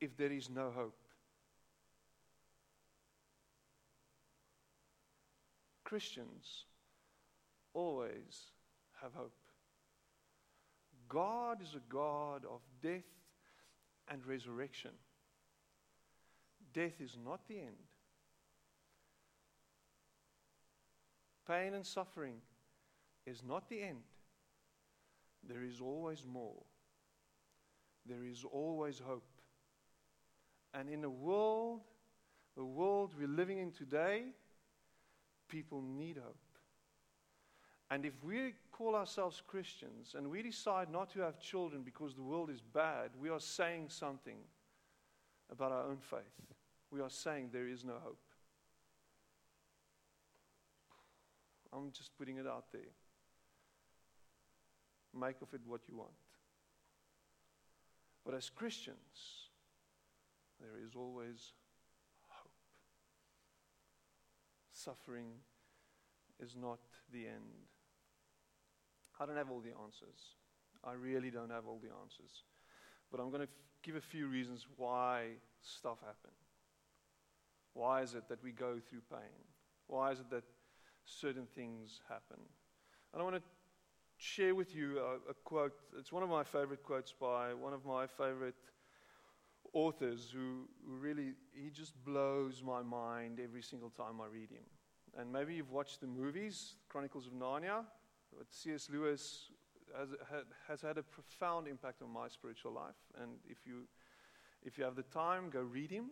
if 0.01 0.17
there 0.17 0.31
is 0.31 0.49
no 0.49 0.71
hope. 0.71 0.97
Christians 5.83 6.67
always 7.75 8.53
have 9.03 9.13
hope. 9.15 9.35
God 11.13 11.61
is 11.61 11.75
a 11.75 11.93
God 11.93 12.47
of 12.47 12.63
death 12.83 13.05
and 14.09 14.27
resurrection. 14.27 14.93
Death 16.73 17.03
is 17.03 17.19
not 17.23 17.47
the 17.49 17.59
end. 17.59 17.77
Pain 21.47 21.75
and 21.75 21.85
suffering 21.85 22.37
is 23.27 23.43
not 23.47 23.69
the 23.69 23.83
end. 23.83 23.99
There 25.47 25.63
is 25.63 25.83
always 25.83 26.25
more. 26.25 26.63
There 28.07 28.25
is 28.25 28.43
always 28.51 28.99
hope. 28.99 29.29
And 30.73 30.89
in 30.89 31.05
a 31.05 31.11
world, 31.11 31.81
the 32.57 32.65
world 32.65 33.13
we're 33.19 33.29
living 33.29 33.59
in 33.59 33.71
today, 33.71 34.23
people 35.51 35.83
need 35.83 36.17
hope. 36.17 36.52
And 37.93 38.07
if 38.07 38.15
we 38.25 38.55
call 38.73 38.95
ourselves 38.95 39.43
Christians 39.47 40.15
and 40.17 40.31
we 40.31 40.41
decide 40.41 40.91
not 40.91 41.11
to 41.11 41.21
have 41.21 41.39
children 41.39 41.83
because 41.83 42.15
the 42.15 42.23
world 42.23 42.49
is 42.49 42.63
bad, 42.63 43.11
we 43.21 43.29
are 43.29 43.39
saying 43.39 43.91
something 43.91 44.39
about 45.51 45.73
our 45.73 45.85
own 45.85 45.99
faith. 45.99 46.57
We 46.91 47.03
are 47.03 47.11
saying 47.11 47.51
there 47.53 47.69
is 47.69 47.85
no 47.85 47.93
hope. 48.03 48.23
I'm 51.71 51.93
just 51.93 52.17
putting 52.17 52.39
it 52.39 52.47
out 52.47 52.65
there. 52.73 52.81
Make 55.15 55.43
of 55.43 55.53
it 55.53 55.61
what 55.67 55.83
you 55.87 55.99
want. 55.99 56.13
But 58.25 58.33
as 58.33 58.49
Christians, 58.49 59.51
there 60.59 60.83
is 60.83 60.95
always 60.97 61.53
hope. 62.27 62.53
Suffering 64.71 65.27
is 66.41 66.57
not 66.57 66.79
the 67.13 67.27
end. 67.27 67.72
I 69.23 69.27
don't 69.27 69.37
have 69.37 69.51
all 69.51 69.61
the 69.61 69.71
answers. 69.85 70.35
I 70.83 70.95
really 70.95 71.31
don't 71.31 71.51
have 71.51 71.67
all 71.67 71.79
the 71.81 71.91
answers. 72.03 72.43
But 73.11 73.21
I'm 73.21 73.29
going 73.29 73.43
to 73.43 73.49
f- 73.49 73.83
give 73.83 73.95
a 73.95 74.01
few 74.01 74.27
reasons 74.27 74.67
why 74.77 75.27
stuff 75.61 75.99
happens. 76.01 76.43
Why 77.75 78.03
is 78.03 78.15
it 78.15 78.29
that 78.29 78.43
we 78.43 78.51
go 78.51 78.81
through 78.89 79.03
pain? 79.09 79.47
Why 79.87 80.11
is 80.11 80.19
it 80.19 80.29
that 80.31 80.43
certain 81.05 81.47
things 81.55 82.01
happen? 82.09 82.41
And 83.13 83.21
I 83.21 83.25
want 83.25 83.37
to 83.37 83.43
share 84.17 84.57
with 84.57 84.75
you 84.75 84.99
a, 84.99 85.31
a, 85.31 85.35
quote. 85.45 85.73
It's 85.97 86.11
one 86.11 86.25
of 86.25 86.29
my 86.29 86.43
favorite 86.43 86.83
quotes 86.83 87.13
by 87.13 87.55
one 87.55 87.73
of 87.73 87.85
my 87.85 88.09
favorite 88.09 88.57
authors 89.73 90.31
who, 90.33 90.69
who 90.85 90.97
really, 90.97 91.35
he 91.53 91.71
just 91.71 91.93
blows 92.05 92.61
my 92.65 92.83
mind 92.83 93.39
every 93.43 93.63
single 93.63 93.91
time 93.91 94.21
I 94.21 94.27
read 94.27 94.51
him. 94.51 94.65
And 95.17 95.33
maybe 95.33 95.55
you've 95.55 95.71
watched 95.71 96.01
the 96.01 96.07
movies, 96.09 96.75
Chronicles 96.89 97.27
of 97.27 97.35
Narnia. 97.35 97.85
But 98.37 98.47
C.S. 98.51 98.89
Lewis 98.93 99.51
has, 99.99 100.09
has 100.69 100.81
had 100.81 100.99
a 100.99 101.03
profound 101.03 101.69
impact 101.69 102.03
on 102.03 102.11
my 102.11 102.29
spiritual 102.29 102.73
life. 102.73 102.97
And 103.21 103.33
if 103.49 103.67
you, 103.67 103.83
if 104.65 104.79
you 104.79 104.85
have 104.85 104.97
the 104.97 105.03
time, 105.03 105.51
go 105.51 105.61
read 105.61 105.91
him. 105.91 106.07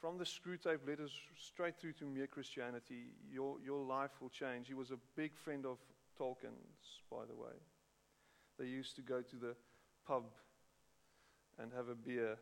From 0.00 0.16
the 0.16 0.24
Screwtape 0.24 0.86
letters 0.86 1.12
straight 1.38 1.78
through 1.78 1.92
to 1.94 2.04
mere 2.04 2.26
Christianity, 2.26 3.12
your, 3.30 3.56
your 3.62 3.84
life 3.84 4.12
will 4.20 4.30
change. 4.30 4.66
He 4.66 4.74
was 4.74 4.90
a 4.90 4.98
big 5.14 5.36
friend 5.36 5.66
of 5.66 5.78
Tolkien's, 6.18 7.02
by 7.10 7.26
the 7.28 7.34
way. 7.34 7.52
They 8.58 8.66
used 8.66 8.96
to 8.96 9.02
go 9.02 9.20
to 9.20 9.36
the 9.36 9.54
pub 10.06 10.24
and 11.58 11.70
have 11.76 11.88
a 11.88 11.94
beer, 11.94 12.38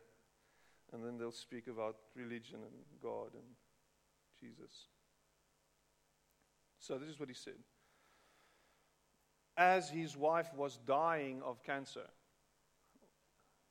and 0.93 1.03
then 1.03 1.17
they'll 1.17 1.31
speak 1.31 1.67
about 1.67 1.97
religion 2.15 2.59
and 2.61 3.01
God 3.03 3.33
and 3.33 3.43
Jesus. 4.39 4.87
So, 6.79 6.97
this 6.97 7.09
is 7.09 7.19
what 7.19 7.27
he 7.27 7.35
said. 7.35 7.55
As 9.59 9.89
his 9.89 10.15
wife 10.15 10.53
was 10.55 10.79
dying 10.87 11.41
of 11.43 11.61
cancer, 11.63 12.07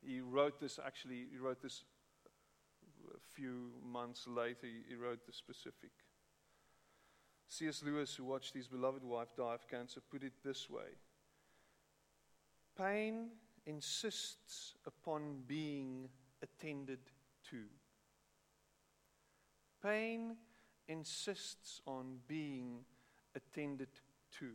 he 0.07 0.21
wrote 0.21 0.61
this 0.61 0.78
actually, 0.85 1.28
he 1.33 1.38
wrote 1.38 1.62
this 1.62 1.83
a 3.11 3.35
few 3.35 3.71
months 3.83 4.26
later, 4.28 4.66
he 4.87 4.95
wrote 4.95 5.25
the 5.25 5.33
specific. 5.33 5.92
C.S. 7.49 7.83
Lewis, 7.83 8.14
who 8.14 8.25
watched 8.25 8.52
his 8.52 8.68
beloved 8.68 9.02
wife 9.02 9.28
die 9.35 9.54
of 9.54 9.66
cancer, 9.66 10.02
put 10.11 10.23
it 10.23 10.35
this 10.45 10.68
way 10.68 10.90
Pain 12.76 13.30
insists 13.64 14.75
upon 14.87 15.38
being 15.47 16.11
attended 16.42 17.00
to. 17.49 17.64
Pain 19.83 20.37
insists 20.87 21.80
on 21.87 22.18
being 22.28 22.80
attended 23.35 23.88
to. 24.38 24.50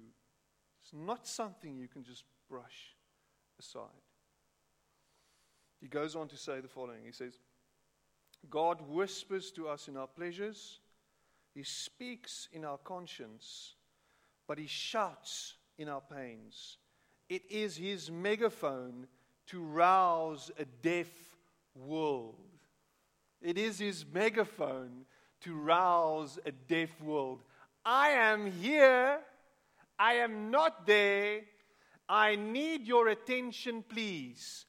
It's 0.84 0.94
not 0.94 1.26
something 1.26 1.78
you 1.78 1.88
can 1.88 2.04
just 2.04 2.26
brush 2.50 2.96
aside. 3.58 3.88
He 5.80 5.88
goes 5.88 6.16
on 6.16 6.28
to 6.28 6.38
say 6.38 6.60
the 6.60 6.68
following 6.68 7.06
He 7.06 7.12
says, 7.12 7.40
God 8.50 8.82
whispers 8.90 9.52
to 9.52 9.70
us 9.70 9.88
in 9.88 9.96
our 9.96 10.08
pleasures, 10.08 10.80
He 11.56 11.64
speaks 11.64 12.50
in 12.52 12.66
our 12.66 12.78
conscience, 12.78 13.76
but 14.48 14.58
He 14.58 14.68
shouts 14.68 15.56
in 15.78 15.88
our 15.88 16.02
pains. 16.02 16.78
It 17.30 17.44
is 17.50 17.78
His 17.78 18.12
megaphone 18.12 19.08
to 19.48 19.62
rouse 19.62 20.52
a 20.60 20.66
deaf 20.66 21.08
world. 21.76 22.36
It 23.42 23.58
is 23.58 23.80
His 23.80 24.06
megaphone 24.06 25.06
to 25.42 25.56
rouse 25.56 26.40
a 26.46 26.52
deaf 26.52 26.90
world. 27.02 27.42
I 27.86 28.10
am 28.10 28.52
here. 28.52 29.20
I 30.00 30.16
am 30.16 30.52
not 30.52 30.86
there. 30.86 31.42
I 32.10 32.36
need 32.36 32.86
your 32.86 33.08
attention, 33.08 33.84
please. 33.88 34.66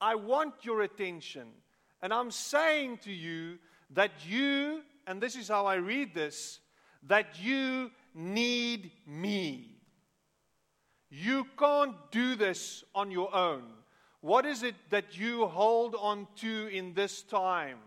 I 0.00 0.14
want 0.14 0.54
your 0.62 0.82
attention. 0.82 1.48
And 2.02 2.12
I'm 2.12 2.30
saying 2.30 2.98
to 3.04 3.12
you 3.12 3.58
that 3.90 4.10
you, 4.26 4.82
and 5.06 5.20
this 5.20 5.36
is 5.36 5.48
how 5.48 5.66
I 5.66 5.76
read 5.76 6.14
this, 6.14 6.60
that 7.04 7.40
you 7.40 7.90
need 8.14 8.90
me. 9.06 9.78
You 11.10 11.46
can't 11.58 11.94
do 12.10 12.34
this 12.34 12.84
on 12.94 13.10
your 13.10 13.34
own. 13.34 13.62
What 14.20 14.46
is 14.46 14.62
it 14.62 14.74
that 14.90 15.18
you 15.18 15.46
hold 15.46 15.94
on 15.94 16.26
to 16.36 16.68
in 16.68 16.94
this 16.94 17.22
time? 17.22 17.78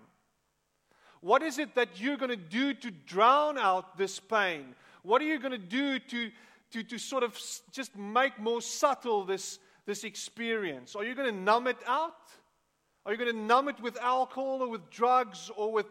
What 1.22 1.42
is 1.42 1.58
it 1.58 1.76
that 1.76 2.00
you're 2.00 2.18
going 2.18 2.30
to 2.30 2.36
do 2.36 2.74
to 2.74 2.92
drown 2.92 3.58
out 3.58 3.98
this 3.98 4.20
pain? 4.20 4.76
What 5.04 5.22
are 5.22 5.26
you 5.26 5.40
going 5.40 5.52
to 5.52 5.58
do 5.58 6.00
to, 6.00 6.32
to, 6.72 6.84
to 6.84 6.98
sort 6.98 7.24
of 7.24 7.40
just 7.72 7.96
make 7.96 8.40
more 8.40 8.62
subtle 8.62 9.24
this, 9.26 9.60
this 9.86 10.04
experience? 10.04 10.96
Are 10.96 11.04
you 11.04 11.16
going 11.16 11.34
to 11.34 11.42
numb 11.42 11.68
it 11.68 11.78
out? 11.88 12.14
Are 13.06 13.14
you 13.14 13.18
going 13.18 13.32
to 13.32 13.42
numb 13.42 13.70
it 13.70 13.80
with 13.80 13.98
alcohol 14.02 14.62
or 14.62 14.70
with 14.70 14.90
drugs 14.90 15.50
or 15.56 15.72
with. 15.72 15.86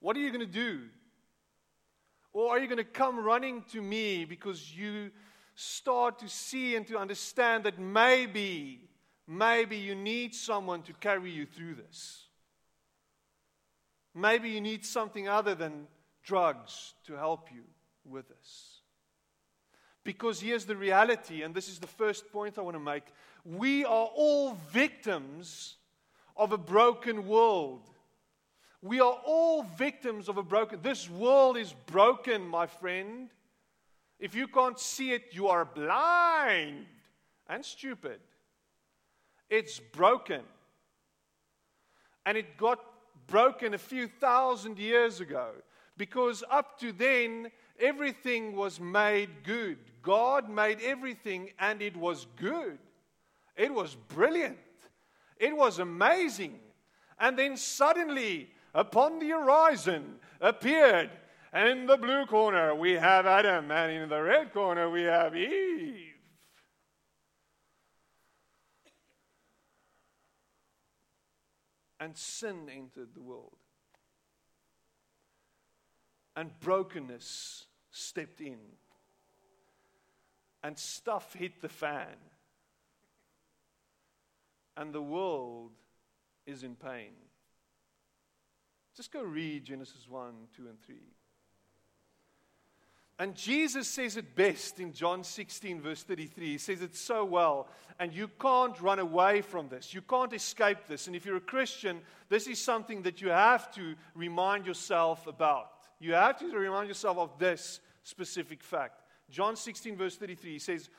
What 0.00 0.16
are 0.16 0.20
you 0.20 0.30
going 0.30 0.40
to 0.40 0.46
do? 0.46 0.80
Or 2.32 2.50
are 2.50 2.58
you 2.58 2.66
going 2.66 2.78
to 2.78 2.84
come 2.84 3.22
running 3.22 3.62
to 3.72 3.82
me 3.82 4.24
because 4.24 4.74
you 4.74 5.10
start 5.54 6.18
to 6.20 6.28
see 6.28 6.76
and 6.76 6.86
to 6.86 6.98
understand 6.98 7.64
that 7.64 7.78
maybe, 7.78 8.88
maybe 9.28 9.76
you 9.76 9.94
need 9.94 10.34
someone 10.34 10.82
to 10.84 10.94
carry 10.94 11.30
you 11.30 11.44
through 11.44 11.74
this? 11.74 12.24
Maybe 14.14 14.48
you 14.50 14.60
need 14.60 14.84
something 14.84 15.28
other 15.28 15.54
than 15.54 15.86
drugs 16.22 16.94
to 17.06 17.14
help 17.14 17.48
you 17.52 17.62
with 18.04 18.28
this. 18.28 18.80
Because 20.04 20.40
here's 20.40 20.64
the 20.64 20.76
reality, 20.76 21.42
and 21.42 21.54
this 21.54 21.68
is 21.68 21.78
the 21.78 21.86
first 21.86 22.30
point 22.32 22.58
I 22.58 22.62
want 22.62 22.76
to 22.76 22.80
make 22.80 23.04
we 23.44 23.84
are 23.84 24.08
all 24.14 24.56
victims 24.70 25.76
of 26.36 26.52
a 26.52 26.58
broken 26.58 27.26
world. 27.26 27.80
We 28.80 29.00
are 29.00 29.16
all 29.24 29.62
victims 29.62 30.28
of 30.28 30.38
a 30.38 30.42
broken. 30.42 30.80
This 30.82 31.08
world 31.10 31.56
is 31.56 31.74
broken, 31.86 32.46
my 32.46 32.66
friend. 32.66 33.30
If 34.18 34.34
you 34.34 34.46
can't 34.46 34.78
see 34.78 35.12
it, 35.12 35.24
you 35.32 35.48
are 35.48 35.64
blind 35.64 36.86
and 37.48 37.64
stupid. 37.64 38.20
It's 39.50 39.78
broken. 39.78 40.42
And 42.24 42.38
it 42.38 42.56
got 42.56 42.78
broken 43.26 43.74
a 43.74 43.78
few 43.78 44.06
thousand 44.06 44.78
years 44.78 45.20
ago 45.20 45.50
because 45.96 46.42
up 46.50 46.78
to 46.80 46.92
then, 46.92 47.50
everything 47.78 48.56
was 48.56 48.80
made 48.80 49.30
good. 49.44 49.78
God 50.02 50.48
made 50.48 50.80
everything 50.82 51.50
and 51.58 51.82
it 51.82 51.96
was 51.96 52.26
good. 52.36 52.78
It 53.56 53.72
was 53.72 53.94
brilliant. 53.94 54.58
It 55.38 55.56
was 55.56 55.78
amazing. 55.78 56.58
And 57.18 57.38
then 57.38 57.56
suddenly, 57.56 58.50
upon 58.74 59.18
the 59.18 59.28
horizon, 59.28 60.16
appeared, 60.40 61.10
and 61.52 61.68
in 61.68 61.86
the 61.86 61.96
blue 61.96 62.26
corner 62.26 62.74
we 62.74 62.92
have 62.92 63.26
Adam, 63.26 63.70
and 63.70 63.92
in 63.92 64.08
the 64.08 64.22
red 64.22 64.52
corner 64.52 64.88
we 64.88 65.02
have 65.02 65.36
Eve. 65.36 66.14
And 72.00 72.16
sin 72.16 72.68
entered 72.68 73.14
the 73.14 73.20
world. 73.20 73.61
And 76.36 76.50
brokenness 76.60 77.66
stepped 77.90 78.40
in. 78.40 78.58
And 80.62 80.78
stuff 80.78 81.34
hit 81.34 81.60
the 81.60 81.68
fan 81.68 82.16
and 84.76 84.92
the 84.92 85.02
world 85.02 85.72
is 86.46 86.62
in 86.62 86.74
pain. 86.74 87.12
Just 88.96 89.12
go 89.12 89.22
read 89.22 89.64
Genesis 89.64 90.06
1, 90.08 90.32
2, 90.56 90.68
and 90.68 90.80
3. 90.82 90.96
And 93.18 93.34
Jesus 93.34 93.86
says 93.86 94.16
it 94.16 94.34
best 94.34 94.80
in 94.80 94.92
John 94.92 95.22
16, 95.22 95.80
verse 95.80 96.02
33. 96.02 96.46
He 96.46 96.58
says 96.58 96.82
it 96.82 96.96
so 96.96 97.24
well. 97.24 97.68
And 98.00 98.12
you 98.12 98.28
can't 98.40 98.78
run 98.80 98.98
away 98.98 99.42
from 99.42 99.68
this. 99.68 99.94
You 99.94 100.02
can't 100.02 100.32
escape 100.32 100.86
this. 100.88 101.06
And 101.06 101.14
if 101.14 101.24
you're 101.24 101.36
a 101.36 101.40
Christian, 101.40 102.00
this 102.28 102.46
is 102.46 102.58
something 102.58 103.02
that 103.02 103.20
you 103.20 103.28
have 103.28 103.72
to 103.74 103.94
remind 104.14 104.66
yourself 104.66 105.26
about. 105.26 105.70
You 106.02 106.14
have 106.14 106.38
to 106.40 106.58
remind 106.58 106.88
yourself 106.88 107.16
of 107.16 107.38
this 107.38 107.78
specific 108.02 108.64
fact. 108.64 109.02
John 109.30 109.54
16, 109.54 109.96
verse 109.96 110.16
33, 110.16 110.50
he 110.54 110.58
says, 110.58 110.90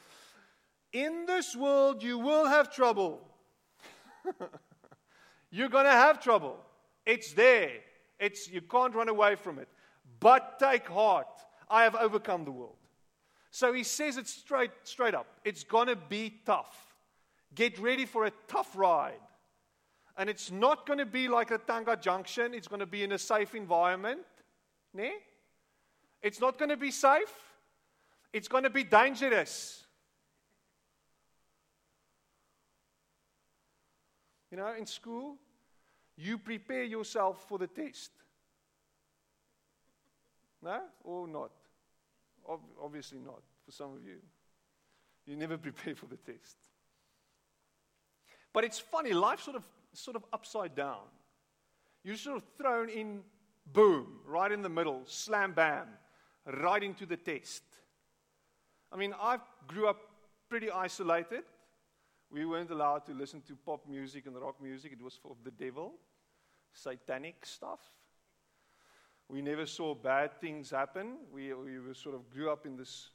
In 0.93 1.25
this 1.25 1.57
world 1.57 2.01
you 2.01 2.17
will 2.17 2.45
have 2.45 2.73
trouble. 2.73 3.19
You're 5.51 5.67
going 5.67 5.83
to 5.83 5.91
have 5.91 6.21
trouble. 6.21 6.57
It's 7.05 7.33
there. 7.33 7.71
It's, 8.17 8.49
you 8.49 8.61
can't 8.61 8.95
run 8.95 9.09
away 9.09 9.35
from 9.35 9.59
it. 9.59 9.67
But 10.21 10.57
take 10.57 10.87
heart. 10.87 11.27
I 11.69 11.83
have 11.83 11.95
overcome 11.95 12.45
the 12.45 12.51
world. 12.51 12.77
So 13.51 13.73
he 13.73 13.83
says 13.83 14.15
it 14.15 14.29
straight, 14.29 14.71
straight 14.83 15.13
up. 15.13 15.27
It's 15.43 15.65
going 15.65 15.87
to 15.87 15.97
be 15.97 16.39
tough. 16.45 16.95
Get 17.53 17.77
ready 17.77 18.05
for 18.05 18.25
a 18.25 18.31
tough 18.47 18.71
ride. 18.73 19.19
And 20.17 20.29
it's 20.29 20.49
not 20.49 20.85
going 20.87 20.99
to 20.99 21.05
be 21.05 21.27
like 21.27 21.51
a 21.51 21.57
Tanga 21.57 21.97
Junction. 21.97 22.53
It's 22.53 22.69
going 22.69 22.79
to 22.79 22.85
be 22.85 23.03
in 23.03 23.11
a 23.11 23.19
safe 23.19 23.53
environment. 23.53 24.21
Ne? 24.93 25.11
It's 26.21 26.39
not 26.39 26.57
going 26.57 26.69
to 26.69 26.77
be 26.77 26.91
safe. 26.91 27.33
It's 28.31 28.47
going 28.47 28.63
to 28.63 28.69
be 28.69 28.83
dangerous. 28.83 29.83
You 34.51 34.57
know, 34.57 34.73
in 34.77 34.85
school, 34.85 35.37
you 36.15 36.37
prepare 36.37 36.83
yourself 36.83 37.45
for 37.47 37.57
the 37.57 37.67
test. 37.67 38.11
No? 40.61 40.81
Or 41.03 41.27
not? 41.27 41.51
Ob- 42.47 42.61
obviously 42.81 43.19
not, 43.19 43.41
for 43.65 43.71
some 43.71 43.93
of 43.93 44.03
you. 44.05 44.17
You 45.25 45.35
never 45.35 45.57
prepare 45.69 45.95
for 45.95 46.05
the 46.05 46.17
test. 46.17 46.57
But 48.53 48.63
it's 48.63 48.79
funny, 48.79 49.13
life 49.13 49.41
sort 49.41 49.55
of 49.55 49.65
sort 49.93 50.15
of 50.15 50.25
upside 50.33 50.75
down. 50.75 51.05
You're 52.03 52.15
sort 52.15 52.37
of 52.37 52.43
thrown 52.57 52.89
in, 52.89 53.21
boom, 53.71 54.19
right 54.25 54.51
in 54.51 54.61
the 54.61 54.69
middle, 54.69 55.01
slam 55.05 55.53
bam, 55.53 55.87
right 56.45 56.83
into 56.83 57.05
the 57.05 57.17
test. 57.17 57.63
I 58.91 58.97
mean, 58.97 59.13
I 59.19 59.37
grew 59.67 59.87
up 59.87 59.97
pretty 60.49 60.69
isolated. 60.69 61.43
We 62.31 62.45
weren't 62.45 62.71
allowed 62.71 63.05
to 63.05 63.13
listen 63.13 63.41
to 63.47 63.55
pop 63.55 63.87
music 63.87 64.25
and 64.25 64.35
rock 64.35 64.61
music, 64.61 64.91
it 64.91 65.01
was 65.01 65.15
for 65.15 65.35
the 65.43 65.51
devil, 65.51 65.93
satanic 66.73 67.45
stuff. 67.45 67.79
We 69.29 69.41
never 69.41 69.65
saw 69.65 69.95
bad 69.95 70.39
things 70.39 70.69
happen. 70.69 71.17
We, 71.31 71.53
we 71.53 71.93
sort 71.93 72.15
of 72.15 72.29
grew 72.29 72.51
up 72.51 72.65
in 72.65 72.75
this, 72.75 73.09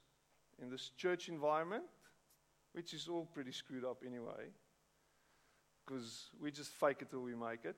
in 0.60 0.70
this 0.70 0.90
church 0.96 1.28
environment, 1.28 1.84
which 2.72 2.94
is 2.94 3.08
all 3.08 3.26
pretty 3.26 3.52
screwed 3.52 3.84
up 3.84 4.02
anyway, 4.06 4.50
because 5.86 6.30
we 6.40 6.50
just 6.50 6.70
fake 6.70 6.98
it 7.02 7.10
till 7.10 7.20
we 7.20 7.34
make 7.34 7.64
it. 7.64 7.76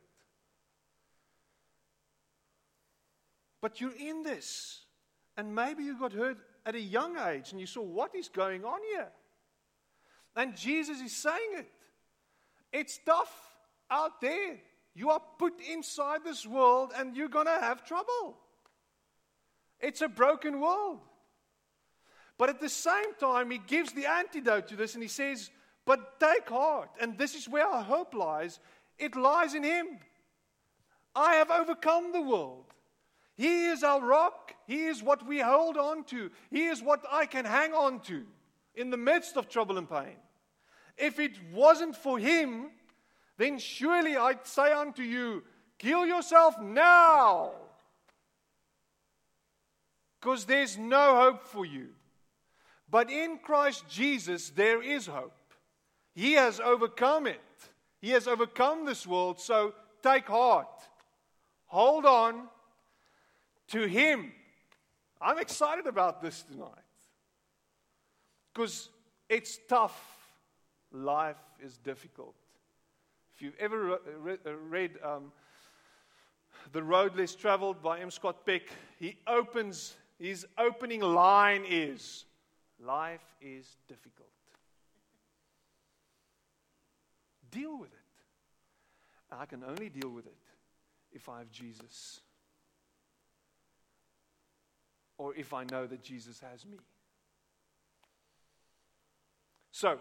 But 3.61 3.81
you're 3.81 3.97
in 3.97 4.23
this. 4.23 4.85
And 5.37 5.55
maybe 5.55 5.85
you 5.85 5.99
got 5.99 6.13
hurt 6.13 6.39
at 6.67 6.75
a 6.75 6.81
young 6.81 7.19
age 7.19 7.53
and 7.53 7.61
you 7.61 7.67
saw 7.67 7.83
what 7.83 8.15
is 8.15 8.29
going 8.29 8.65
on 8.65 8.81
here. 8.93 9.09
And 10.37 10.57
Jesus 10.57 11.01
is 11.01 11.17
saying 11.17 11.51
it. 11.55 11.71
It's 12.73 12.99
tough 13.05 13.33
out 13.91 14.21
there. 14.21 14.59
You 14.95 15.11
are 15.11 15.21
put 15.39 15.55
inside 15.61 16.25
this 16.25 16.47
world 16.47 16.93
and 16.97 17.17
you're 17.17 17.29
going 17.29 17.47
to 17.47 17.59
have 17.61 17.85
trouble. 17.85 18.37
It's 19.81 20.03
a 20.03 20.09
broken 20.09 20.61
world. 20.61 21.01
But 22.39 22.49
at 22.49 22.61
the 22.61 22.69
same 22.69 23.15
time, 23.19 23.51
he 23.51 23.59
gives 23.59 23.93
the 23.93 24.07
antidote 24.07 24.69
to 24.69 24.77
this 24.77 24.95
and 24.95 25.03
he 25.03 25.09
says, 25.09 25.51
But 25.85 26.19
take 26.21 26.49
heart. 26.49 26.91
And 27.01 27.19
this 27.19 27.35
is 27.35 27.49
where 27.49 27.67
our 27.67 27.83
hope 27.83 28.15
lies 28.15 28.61
it 29.01 29.17
lies 29.17 29.55
in 29.55 29.65
him. 29.65 29.99
I 31.17 31.35
have 31.37 31.51
overcome 31.51 32.13
the 32.13 32.21
world. 32.21 32.67
He 33.41 33.69
is 33.69 33.83
our 33.83 34.03
rock. 34.03 34.53
He 34.67 34.85
is 34.85 35.03
what 35.03 35.27
we 35.27 35.41
hold 35.41 35.79
on 35.79 36.05
to. 36.05 36.31
He 36.51 36.67
is 36.67 36.83
what 36.83 37.03
I 37.11 37.25
can 37.25 37.47
hang 37.47 37.73
on 37.73 38.01
to 38.01 38.27
in 38.75 38.91
the 38.91 38.99
midst 38.99 39.39
of 39.39 39.49
trouble 39.49 39.79
and 39.79 39.89
pain. 39.89 40.19
If 40.99 41.19
it 41.19 41.33
wasn't 41.51 41.97
for 41.97 42.19
Him, 42.19 42.67
then 43.39 43.59
surely 43.59 44.15
I'd 44.15 44.47
say 44.47 44.71
unto 44.73 45.03
you, 45.03 45.43
kill 45.79 46.07
yourself 46.07 46.61
now. 46.61 47.53
Because 50.21 50.45
there's 50.45 50.77
no 50.77 51.17
hope 51.17 51.47
for 51.47 51.65
you. 51.65 51.89
But 52.91 53.11
in 53.11 53.39
Christ 53.39 53.89
Jesus, 53.89 54.51
there 54.51 54.83
is 54.83 55.07
hope. 55.07 55.55
He 56.15 56.35
has 56.35 56.61
overcome 56.61 57.27
it. 57.27 57.41
He 58.03 58.11
has 58.11 58.29
overcome 58.29 58.85
this 58.85 59.07
world. 59.07 59.41
So 59.41 59.73
take 60.03 60.27
heart. 60.27 60.69
Hold 61.69 62.05
on 62.05 62.43
to 63.71 63.87
Him. 63.87 64.33
I'm 65.21 65.39
excited 65.39 65.87
about 65.87 66.23
this 66.23 66.43
tonight 66.43 66.69
because 68.53 68.89
it's 69.29 69.59
tough. 69.69 70.01
Life 70.93 71.37
is 71.65 71.79
difficult. 71.79 72.35
If 73.35 73.43
you've 73.43 73.57
ever 73.59 73.99
re- 74.19 74.39
read 74.69 74.93
um, 75.05 75.33
The 76.73 76.83
Road 76.83 77.17
Less 77.17 77.35
Traveled 77.35 77.83
by 77.83 78.01
M. 78.01 78.11
Scott 78.11 78.45
Peck, 78.45 78.63
he 78.99 79.17
opens, 79.27 79.95
his 80.19 80.47
opening 80.59 81.01
line 81.01 81.65
is 81.69 82.25
Life 82.83 83.21
is 83.43 83.77
difficult. 83.89 84.29
Deal 87.51 87.79
with 87.79 87.93
it. 87.93 87.99
I 89.31 89.45
can 89.45 89.63
only 89.65 89.91
deal 89.91 90.09
with 90.09 90.27
it 90.27 90.33
if 91.13 91.29
I 91.29 91.39
have 91.39 91.51
Jesus 91.51 92.21
or 95.21 95.35
if 95.35 95.53
I 95.53 95.65
know 95.65 95.87
that 95.87 96.03
Jesus 96.03 96.41
has 96.41 96.65
me. 96.65 96.79
So, 99.71 99.99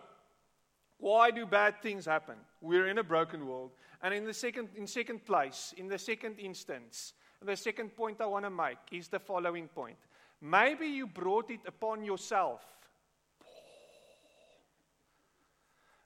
why 0.98 1.30
do 1.30 1.46
bad 1.46 1.82
things 1.82 2.06
happen? 2.06 2.36
We're 2.62 2.88
in 2.88 3.00
a 3.00 3.04
broken 3.04 3.46
world. 3.46 3.72
And 4.02 4.14
in 4.14 4.24
the 4.24 4.34
second, 4.34 4.70
in 4.76 4.88
second 4.88 5.26
place, 5.26 5.74
in 5.76 5.90
the 5.90 6.00
second 6.00 6.40
instance, 6.40 7.14
the 7.46 7.58
second 7.58 7.98
point 7.98 8.22
I 8.22 8.28
want 8.28 8.46
to 8.46 8.50
make 8.50 8.78
is 8.94 9.10
the 9.10 9.20
following 9.20 9.68
point. 9.68 9.98
Maybe 10.40 10.88
you 10.88 11.06
brought 11.06 11.52
it 11.52 11.60
upon 11.68 12.06
yourself. 12.06 12.62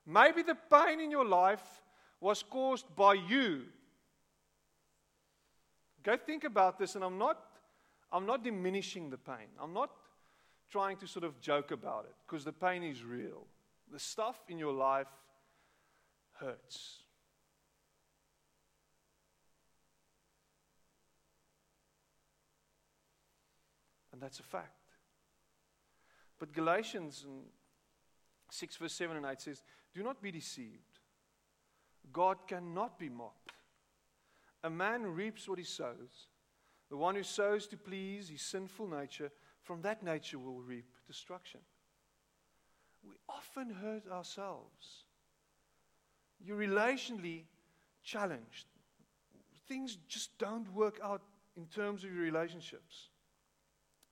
Maybe 0.08 0.42
the 0.42 0.58
pain 0.72 1.00
in 1.00 1.12
your 1.12 1.26
life 1.26 1.84
was 2.20 2.42
caused 2.42 2.88
by 2.96 3.14
you. 3.14 3.66
Go 6.02 6.18
think 6.18 6.46
about 6.46 6.80
this, 6.80 6.96
and 6.96 7.04
I'm 7.04 7.20
not 7.20 7.53
I'm 8.14 8.28
not 8.28 8.44
diminishing 8.44 9.10
the 9.10 9.18
pain. 9.18 9.50
I'm 9.60 9.74
not 9.74 9.90
trying 10.72 10.98
to 10.98 11.08
sort 11.08 11.26
of 11.26 11.42
joke 11.42 11.72
about 11.72 12.06
it 12.06 12.14
because 12.26 12.46
the 12.46 12.54
pain 12.54 12.84
is 12.84 13.04
real. 13.04 13.48
The 13.92 14.00
stuff 14.00 14.40
in 14.48 14.60
your 14.60 14.72
life 14.72 15.08
hurts. 16.34 17.00
And 24.12 24.22
that's 24.22 24.40
a 24.40 24.44
fact. 24.44 24.70
But 26.38 26.54
Galatians 26.54 27.26
6, 28.52 28.78
verse 28.78 28.94
7 28.94 29.18
and 29.18 29.26
8 29.26 29.42
says, 29.42 29.64
Do 29.94 30.04
not 30.04 30.22
be 30.22 30.32
deceived. 30.32 31.00
God 32.12 32.38
cannot 32.48 33.00
be 33.00 33.10
mocked. 33.10 33.54
A 34.64 34.70
man 34.70 35.04
reaps 35.04 35.48
what 35.50 35.58
he 35.58 35.66
sows. 35.66 36.28
The 36.94 36.98
one 36.98 37.16
who 37.16 37.24
sows 37.24 37.66
to 37.70 37.76
please 37.76 38.30
his 38.30 38.44
sinful 38.44 38.88
nature, 38.88 39.32
from 39.64 39.82
that 39.82 40.04
nature 40.04 40.38
will 40.38 40.62
reap 40.62 40.86
destruction. 41.08 41.60
We 43.04 43.16
often 43.28 43.72
hurt 43.72 44.08
ourselves. 44.12 45.06
You're 46.40 46.60
relationally 46.60 47.46
challenged. 48.04 48.68
Things 49.68 49.98
just 50.08 50.38
don't 50.38 50.72
work 50.72 51.00
out 51.04 51.24
in 51.58 51.66
terms 51.66 52.04
of 52.04 52.14
your 52.14 52.22
relationships. 52.22 53.10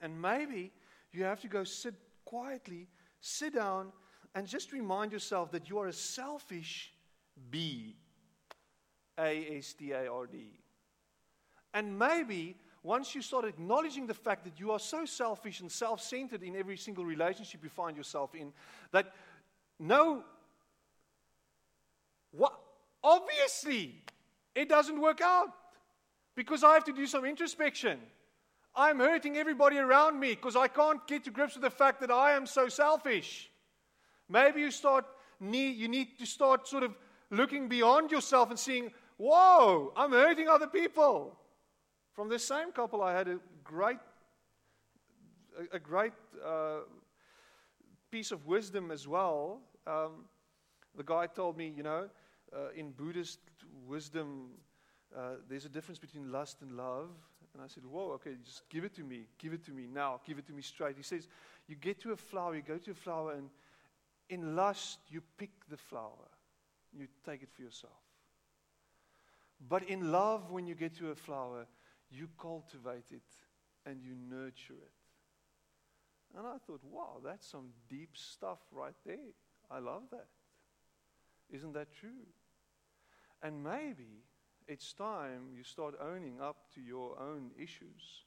And 0.02 0.20
maybe 0.20 0.72
you 1.12 1.24
have 1.24 1.40
to 1.42 1.48
go 1.48 1.64
sit 1.64 1.94
quietly, 2.26 2.88
sit 3.20 3.54
down, 3.54 3.92
and 4.34 4.48
just 4.48 4.74
remind 4.74 5.12
yourself 5.12 5.52
that 5.52 5.70
you 5.70 5.78
are 5.78 5.90
a 5.90 5.94
selfish 5.94 6.92
bee. 7.52 7.96
A 9.20 9.60
S 9.60 9.74
T 9.74 9.92
A 9.92 10.12
R 10.12 10.26
D. 10.26 10.58
And 11.76 12.00
maybe 12.00 12.58
once 12.84 13.14
you 13.14 13.22
start 13.22 13.46
acknowledging 13.46 14.08
the 14.08 14.14
fact 14.14 14.44
that 14.44 14.60
you 14.60 14.72
are 14.72 14.80
so 14.80 15.06
selfish 15.06 15.60
and 15.60 15.72
self 15.72 16.02
centered 16.02 16.42
in 16.42 16.56
every 16.56 16.78
single 16.78 17.06
relationship 17.06 17.62
you 17.64 17.70
find 17.70 17.96
yourself 17.96 18.34
in, 18.34 18.52
that 18.92 19.14
no, 19.80 20.24
what, 22.32 22.54
obviously, 23.04 23.96
it 24.56 24.70
doesn't 24.70 25.00
work 25.00 25.22
out 25.22 25.50
because 26.36 26.64
I 26.64 26.74
have 26.74 26.86
to 26.86 26.94
do 26.94 27.06
some 27.06 27.26
introspection. 27.26 28.00
I'm 28.76 29.00
hurting 29.00 29.36
everybody 29.38 29.78
around 29.78 30.20
me 30.20 30.30
because 30.30 30.56
I 30.56 30.68
can't 30.68 31.06
get 31.08 31.26
to 31.26 31.32
grips 31.32 31.56
with 31.56 31.64
the 31.64 31.70
fact 31.70 32.00
that 32.02 32.12
I 32.12 32.32
am 32.32 32.46
so 32.46 32.70
selfish. 32.70 33.52
Maybe 34.30 34.62
you 34.62 34.72
start 34.72 35.06
need 35.40 35.76
you 35.76 35.88
need 35.88 36.18
to 36.20 36.26
start 36.26 36.68
sort 36.68 36.84
of 36.84 36.96
looking 37.30 37.68
beyond 37.68 38.12
yourself 38.12 38.50
and 38.50 38.58
seeing, 38.58 38.92
whoa, 39.18 39.92
I'm 39.96 40.12
hurting 40.12 40.48
other 40.48 40.68
people. 40.68 41.38
From 42.14 42.30
this 42.30 42.46
same 42.46 42.72
couple, 42.72 43.02
I 43.02 43.14
had 43.14 43.28
a 43.28 43.40
great 43.64 43.98
a, 45.58 45.76
a 45.76 45.80
great 45.80 46.14
uh, 46.46 46.80
piece 48.10 48.32
of 48.32 48.46
wisdom 48.46 48.92
as 48.92 49.08
well. 49.08 49.60
Um, 49.88 50.26
the 50.96 51.04
guy 51.04 51.28
told 51.28 51.58
me, 51.58 51.74
you 51.76 51.84
know, 51.84 52.10
uh, 52.54 52.70
in 52.76 52.92
Buddhist 52.92 53.40
wisdom, 53.88 54.50
uh, 55.16 55.36
there's 55.50 55.66
a 55.66 55.70
difference 55.70 56.00
between 56.00 56.32
lust 56.32 56.62
and 56.62 56.76
love. 56.76 57.10
And 57.54 57.64
I 57.64 57.68
said, 57.68 57.86
Whoa, 57.86 58.12
okay, 58.14 58.36
just 58.44 58.68
give 58.70 58.84
it 58.84 58.94
to 58.96 59.04
me. 59.04 59.28
Give 59.38 59.54
it 59.54 59.64
to 59.66 59.72
me 59.72 59.88
now. 59.92 60.22
Give 60.26 60.38
it 60.38 60.46
to 60.48 60.54
me 60.54 60.62
straight. 60.62 60.96
He 60.98 61.04
says, 61.04 61.28
You 61.68 61.76
get 61.76 62.00
to 62.02 62.12
a 62.12 62.16
flower, 62.16 62.56
you 62.56 62.62
go 62.62 62.78
to 62.78 62.92
a 62.92 62.96
flower, 62.96 63.34
and 63.34 63.50
in 64.30 64.56
lust, 64.56 65.00
you 65.10 65.22
pick 65.38 65.52
the 65.70 65.78
flower. 65.78 66.30
You 66.98 67.08
take 67.26 67.42
it 67.42 67.50
for 67.54 67.62
yourself. 67.62 67.94
But 69.70 69.84
in 69.84 70.12
love, 70.12 70.52
when 70.52 70.66
you 70.66 70.76
get 70.76 70.96
to 70.98 71.12
a 71.12 71.16
flower, 71.16 71.68
you 72.12 72.28
cultivate 72.40 73.12
it 73.12 73.24
and 73.86 74.02
you 74.04 74.14
nurture 74.30 74.74
it. 74.74 74.92
And 76.38 76.46
I 76.48 76.58
thought, 76.66 76.82
wow, 76.84 77.18
that's 77.24 77.48
some 77.48 77.70
deep 77.90 78.12
stuff 78.14 78.60
right 78.72 78.96
there. 79.06 79.34
I 79.70 79.80
love 79.80 80.04
that. 80.12 80.28
Isn't 81.52 81.74
that 81.74 81.92
true? 81.94 82.28
And 83.44 83.64
maybe 83.64 84.24
it's 84.68 84.94
time 84.94 85.50
you 85.56 85.64
start 85.64 85.96
owning 86.02 86.40
up 86.42 86.72
to 86.76 86.82
your 86.82 87.20
own 87.20 87.52
issues. 87.58 88.24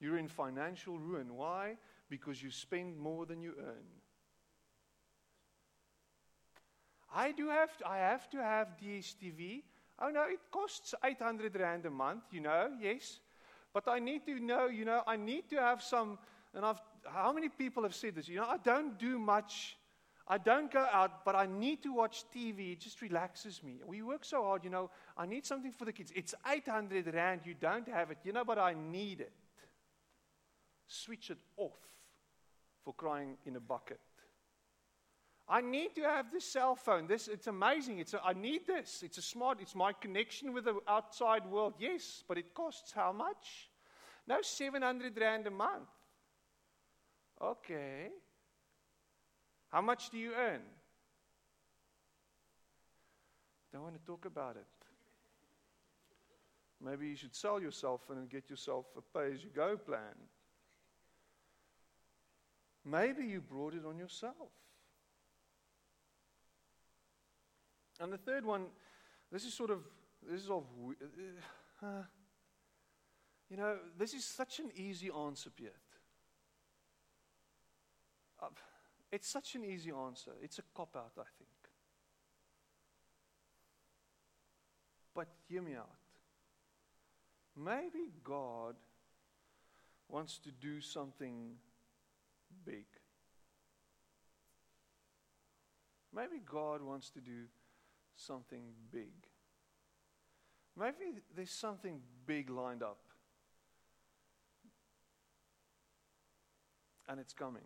You're 0.00 0.18
in 0.18 0.28
financial 0.28 0.98
ruin. 0.98 1.36
Why? 1.36 1.76
Because 2.10 2.42
you 2.42 2.50
spend 2.50 2.98
more 2.98 3.24
than 3.24 3.40
you 3.40 3.54
earn. 3.58 3.86
I 7.14 7.32
do 7.32 7.48
have 7.48 7.76
to, 7.78 7.88
I 7.88 7.98
have 7.98 8.28
to 8.30 8.38
have 8.38 8.76
DSTV. 8.82 9.62
Oh 10.02 10.10
no, 10.10 10.24
it 10.24 10.40
costs 10.50 10.94
800 11.04 11.54
rand 11.56 11.86
a 11.86 11.90
month, 11.90 12.24
you 12.32 12.40
know, 12.40 12.70
yes. 12.80 13.20
But 13.72 13.88
I 13.88 14.00
need 14.00 14.26
to 14.26 14.40
know, 14.40 14.66
you 14.66 14.84
know, 14.84 15.02
I 15.06 15.16
need 15.16 15.48
to 15.50 15.56
have 15.56 15.82
some 15.82 16.18
and 16.54 16.64
I've 16.66 16.80
how 17.04 17.32
many 17.32 17.48
people 17.48 17.82
have 17.82 17.94
said 17.94 18.14
this? 18.14 18.28
You 18.28 18.36
know, 18.36 18.46
I 18.46 18.56
don't 18.58 18.98
do 18.98 19.18
much. 19.18 19.76
I 20.28 20.38
don't 20.38 20.70
go 20.70 20.86
out, 20.92 21.24
but 21.24 21.34
I 21.34 21.46
need 21.46 21.82
to 21.82 21.92
watch 21.92 22.24
TV. 22.34 22.72
It 22.72 22.80
just 22.80 23.02
relaxes 23.02 23.62
me. 23.62 23.80
We 23.84 24.02
work 24.02 24.24
so 24.24 24.42
hard, 24.44 24.64
you 24.64 24.70
know. 24.70 24.90
I 25.16 25.26
need 25.26 25.44
something 25.44 25.72
for 25.72 25.84
the 25.84 25.92
kids. 25.92 26.12
It's 26.14 26.34
800 26.48 27.12
Rand. 27.12 27.40
You 27.44 27.54
don't 27.54 27.88
have 27.88 28.10
it. 28.10 28.18
You 28.24 28.32
know, 28.32 28.44
but 28.44 28.58
I 28.58 28.74
need 28.74 29.20
it. 29.20 29.32
Switch 30.86 31.30
it 31.30 31.38
off 31.56 31.78
for 32.84 32.94
crying 32.94 33.36
in 33.46 33.56
a 33.56 33.60
bucket. 33.60 33.98
I 35.52 35.60
need 35.60 35.94
to 35.96 36.00
have 36.04 36.32
this 36.32 36.46
cell 36.46 36.74
phone. 36.74 37.06
This 37.06 37.28
it's 37.28 37.46
amazing. 37.46 37.98
It's 37.98 38.14
a, 38.14 38.22
I 38.24 38.32
need 38.32 38.66
this. 38.66 39.02
It's 39.04 39.18
a 39.18 39.22
smart. 39.22 39.58
It's 39.60 39.74
my 39.74 39.92
connection 39.92 40.54
with 40.54 40.64
the 40.64 40.76
outside 40.88 41.44
world. 41.44 41.74
Yes, 41.78 42.24
but 42.26 42.38
it 42.38 42.54
costs 42.54 42.90
how 42.90 43.12
much? 43.12 43.68
No, 44.26 44.40
700 44.40 45.20
rand 45.20 45.46
a 45.46 45.50
month. 45.50 45.90
Okay. 47.38 48.08
How 49.68 49.82
much 49.82 50.08
do 50.08 50.16
you 50.16 50.32
earn? 50.34 50.62
Don't 53.74 53.82
want 53.82 54.00
to 54.00 54.06
talk 54.06 54.24
about 54.24 54.56
it. 54.56 54.64
Maybe 56.82 57.08
you 57.08 57.16
should 57.16 57.36
sell 57.36 57.60
yourself 57.60 58.08
and 58.08 58.30
get 58.30 58.48
yourself 58.48 58.86
a 58.96 59.18
pay 59.18 59.34
as 59.34 59.44
you 59.44 59.50
go 59.54 59.76
plan. 59.76 60.16
Maybe 62.86 63.26
you 63.26 63.42
brought 63.42 63.74
it 63.74 63.84
on 63.86 63.98
yourself. 63.98 64.61
And 68.00 68.12
the 68.12 68.18
third 68.18 68.44
one, 68.44 68.66
this 69.30 69.44
is 69.44 69.54
sort 69.54 69.70
of, 69.70 69.80
this 70.28 70.42
is 70.42 70.50
of, 70.50 70.64
uh, 71.82 71.86
you 73.50 73.56
know, 73.56 73.76
this 73.98 74.14
is 74.14 74.24
such 74.24 74.58
an 74.60 74.70
easy 74.74 75.10
answer, 75.10 75.50
Piet. 75.50 75.76
Uh, 78.42 78.46
it's 79.10 79.28
such 79.28 79.54
an 79.54 79.64
easy 79.64 79.92
answer. 79.92 80.32
It's 80.42 80.58
a 80.58 80.62
cop 80.74 80.96
out, 80.96 81.12
I 81.18 81.28
think. 81.38 81.50
But 85.14 85.28
hear 85.48 85.60
me 85.62 85.74
out. 85.74 85.90
Maybe 87.54 88.10
God 88.24 88.76
wants 90.08 90.38
to 90.38 90.50
do 90.50 90.80
something 90.80 91.56
big. 92.64 92.86
Maybe 96.14 96.40
God 96.44 96.82
wants 96.82 97.10
to 97.10 97.20
do 97.20 97.44
something 98.26 98.62
big. 98.90 99.12
Maybe 100.78 101.20
there's 101.34 101.50
something 101.50 102.00
big 102.26 102.48
lined 102.48 102.82
up. 102.82 102.98
And 107.08 107.20
it's 107.20 107.32
coming. 107.32 107.62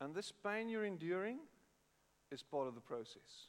And 0.00 0.14
this 0.14 0.32
pain 0.32 0.68
you're 0.68 0.84
enduring 0.84 1.38
is 2.30 2.42
part 2.42 2.68
of 2.68 2.74
the 2.74 2.80
process. 2.80 3.48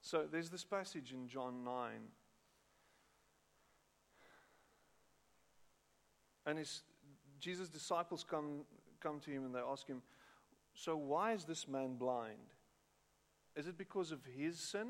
So 0.00 0.26
there's 0.30 0.50
this 0.50 0.64
passage 0.64 1.12
in 1.12 1.26
John 1.28 1.64
9. 1.64 1.90
And 6.44 6.58
his, 6.58 6.82
Jesus' 7.40 7.68
disciples 7.68 8.24
come, 8.28 8.64
come 9.00 9.20
to 9.20 9.30
him 9.30 9.44
and 9.44 9.54
they 9.54 9.60
ask 9.60 9.86
him, 9.86 10.02
So 10.74 10.96
why 10.96 11.32
is 11.32 11.44
this 11.44 11.68
man 11.68 11.96
blind? 11.96 12.38
Is 13.56 13.66
it 13.66 13.76
because 13.76 14.12
of 14.12 14.20
his 14.24 14.58
sin 14.58 14.88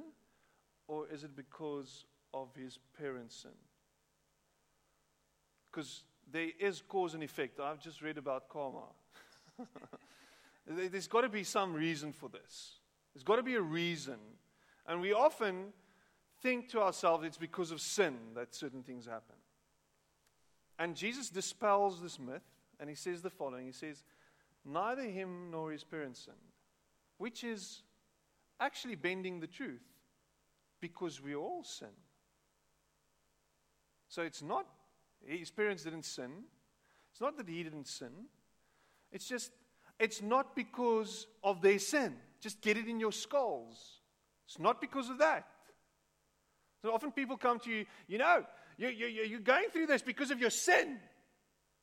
or 0.87 1.07
is 1.09 1.25
it 1.25 1.35
because 1.35 2.05
of 2.33 2.55
his 2.55 2.79
parents' 2.99 3.43
sin? 3.43 3.51
Because 5.71 6.05
there 6.31 6.49
is 6.61 6.83
cause 6.87 7.15
and 7.15 7.23
effect. 7.23 7.59
I've 7.59 7.81
just 7.81 8.03
read 8.03 8.19
about 8.19 8.49
karma. 8.49 8.85
There's 10.67 11.09
got 11.09 11.23
to 11.23 11.29
be 11.29 11.45
some 11.45 11.75
reason 11.75 12.13
for 12.13 12.29
this. 12.29 12.79
There's 13.15 13.25
got 13.25 13.37
to 13.37 13.43
be 13.43 13.57
a 13.57 13.61
reason. 13.61 14.19
And 14.87 15.01
we 15.01 15.13
often 15.13 15.73
think 16.41 16.69
to 16.71 16.81
ourselves 16.81 17.25
it's 17.25 17.39
because 17.39 17.71
of 17.71 17.81
sin 17.81 18.17
that 18.35 18.55
certain 18.55 18.83
things 18.83 19.07
happen. 19.07 19.37
And 20.79 20.97
Jesus 20.97 21.31
dispels 21.31 22.01
this 22.01 22.19
myth 22.19 22.43
and 22.81 22.89
he 22.89 22.97
says 22.97 23.23
the 23.23 23.31
following 23.31 23.67
He 23.67 23.73
says, 23.73 24.05
Neither 24.65 25.03
him 25.03 25.51
nor 25.51 25.73
his 25.73 25.85
parents 25.85 26.25
sinned, 26.25 26.37
which 27.19 27.43
is 27.45 27.83
actually 28.61 28.95
bending 28.95 29.41
the 29.41 29.47
truth 29.47 29.83
because 30.81 31.21
we 31.21 31.35
all 31.35 31.65
sin. 31.65 31.89
So 34.09 34.23
it's 34.23 34.43
not 34.43 34.67
his 35.25 35.51
parents 35.51 35.85
didn't 35.85 36.05
sin. 36.05 36.31
It's 37.11 37.21
not 37.21 37.37
that 37.37 37.49
he 37.49 37.63
didn't 37.63 37.87
sin. 37.87 38.13
It's 39.11 39.29
just, 39.29 39.53
it's 39.99 40.23
not 40.23 40.57
because 40.57 41.27
of 41.45 41.61
their 41.61 41.79
sin. 41.79 42.17
Just 42.41 42.61
get 42.61 42.77
it 42.77 42.89
in 42.89 42.99
your 42.99 43.13
skulls. 43.13 44.01
It's 44.47 44.59
not 44.59 44.81
because 44.81 45.11
of 45.11 45.19
that. 45.19 45.47
So 46.83 46.93
often 46.93 47.13
people 47.13 47.37
come 47.37 47.59
to 47.61 47.71
you, 47.71 47.87
you 48.09 48.19
know, 48.19 48.45
you, 48.77 48.89
you, 48.89 49.07
you're 49.07 49.41
going 49.41 49.69
through 49.73 49.87
this 49.87 50.03
because 50.03 50.31
of 50.31 50.41
your 50.41 50.51
sin. 50.51 50.99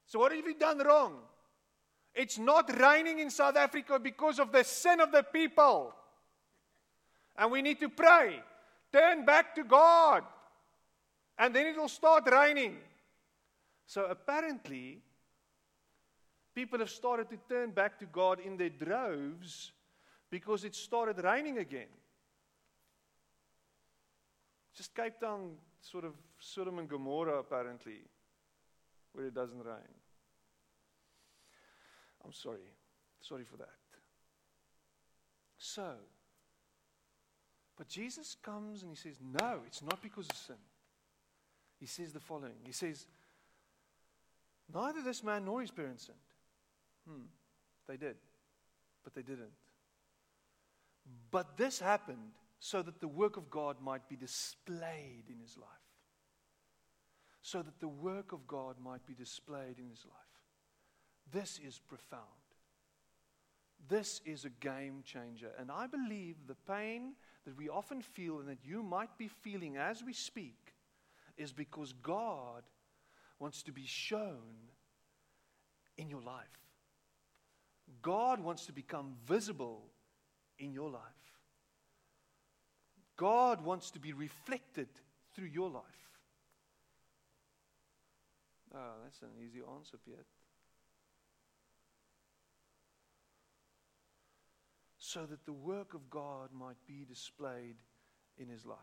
So 0.06 0.20
what 0.20 0.34
have 0.34 0.46
you 0.46 0.56
done 0.56 0.80
wrong? 0.80 1.20
It's 2.13 2.38
not 2.38 2.76
raining 2.80 3.19
in 3.19 3.30
South 3.30 3.56
Africa 3.56 4.00
because 4.00 4.39
of 4.39 4.52
the 4.52 4.63
sin 4.63 5.00
of 5.00 5.12
the 5.12 5.24
people. 5.24 5.93
And 7.38 7.52
we 7.52 7.62
need 7.62 7.80
to 7.80 7.89
pray. 7.89 8.41
Turn 8.91 9.26
back 9.26 9.56
to 9.56 9.63
God. 9.63 10.24
And 11.38 11.56
then 11.56 11.67
it 11.67 11.78
will 11.78 11.88
start 11.88 12.30
raining. 12.30 12.78
So 13.86 14.06
apparently, 14.06 15.02
people 16.54 16.80
have 16.80 16.89
started 16.89 17.30
to 17.30 17.38
turn 17.48 17.72
back 17.72 17.98
to 18.00 18.06
God 18.06 18.39
in 18.39 18.58
their 18.58 18.69
droves 18.69 19.72
because 20.30 20.63
it 20.63 20.76
started 20.76 21.24
raining 21.24 21.58
again. 21.60 21.88
Just 24.76 24.93
Cape 24.95 25.19
Town, 25.19 25.52
sort 25.82 26.06
of 26.06 26.13
Sodom 26.39 26.80
and 26.80 26.88
Gomorrah, 26.88 27.39
apparently, 27.39 28.02
where 29.13 29.26
it 29.26 29.34
doesn't 29.34 29.63
rain. 29.63 29.98
I'm 32.25 32.34
sorry. 32.34 32.60
Sorry 33.21 33.43
for 33.43 33.58
that. 33.58 33.69
So, 35.58 35.93
but 37.77 37.88
Jesus 37.88 38.36
comes 38.41 38.82
and 38.82 38.91
he 38.91 38.97
says, 38.97 39.15
No, 39.21 39.60
it's 39.67 39.82
not 39.82 40.01
because 40.01 40.27
of 40.29 40.36
sin. 40.36 40.55
He 41.79 41.86
says 41.86 42.12
the 42.12 42.19
following 42.19 42.55
He 42.65 42.71
says, 42.71 43.05
Neither 44.73 45.01
this 45.01 45.23
man 45.23 45.45
nor 45.45 45.62
his 45.62 45.71
parents 45.71 46.05
sinned. 46.05 46.17
Hmm, 47.08 47.25
they 47.88 47.97
did, 47.97 48.15
but 49.03 49.15
they 49.15 49.21
didn't. 49.21 49.51
But 51.32 51.58
this 51.58 51.79
happened 51.79 52.34
so 52.60 52.82
that 52.82 52.99
the 52.99 53.08
work 53.08 53.38
of 53.38 53.49
God 53.49 53.77
might 53.82 54.08
be 54.08 54.15
displayed 54.15 55.23
in 55.29 55.39
his 55.39 55.58
life. 55.58 55.67
So 57.41 57.62
that 57.62 57.79
the 57.79 57.88
work 57.88 58.32
of 58.32 58.45
God 58.47 58.75
might 58.84 59.05
be 59.08 59.13
displayed 59.13 59.79
in 59.79 59.89
his 59.89 60.05
life. 60.05 60.29
This 61.32 61.60
is 61.65 61.80
profound. 61.88 62.24
This 63.88 64.22
is 64.26 64.46
a 64.46 64.50
game 64.50 65.04
changer. 65.06 65.52
And 65.58 65.72
I 65.72 65.88
believe 65.88 66.36
the 66.48 66.56
pain 66.56 67.13
that 67.46 67.58
we 67.58 67.70
often 67.70 68.02
feel 68.02 68.39
and 68.39 68.48
that 68.50 68.63
you 68.63 68.84
might 68.84 69.18
be 69.18 69.28
feeling 69.28 69.78
as 69.78 70.04
we 70.04 70.13
speak 70.13 70.74
is 71.38 71.54
because 71.54 71.94
God 72.04 72.63
wants 73.39 73.63
to 73.63 73.72
be 73.72 73.86
shown 73.86 74.70
in 75.98 76.10
your 76.10 76.22
life. 76.22 76.46
God 78.02 78.39
wants 78.39 78.65
to 78.68 78.74
become 78.74 79.15
visible 79.26 79.84
in 80.60 80.74
your 80.74 80.89
life. 80.89 81.02
God 83.18 83.63
wants 83.63 83.92
to 83.92 84.00
be 84.00 84.13
reflected 84.13 84.88
through 85.36 85.48
your 85.48 85.70
life. 85.70 85.84
Oh, 88.74 88.94
that's 89.04 89.22
an 89.22 89.30
easy 89.44 89.60
answer, 89.76 89.98
Piet. 90.06 90.26
So 95.10 95.26
that 95.26 95.43
the 95.43 95.54
work 95.54 95.95
of 95.95 96.08
God 96.12 96.50
might 96.54 96.78
be 96.86 97.04
displayed 97.04 97.78
in 98.38 98.48
his 98.48 98.63
life. 98.63 98.78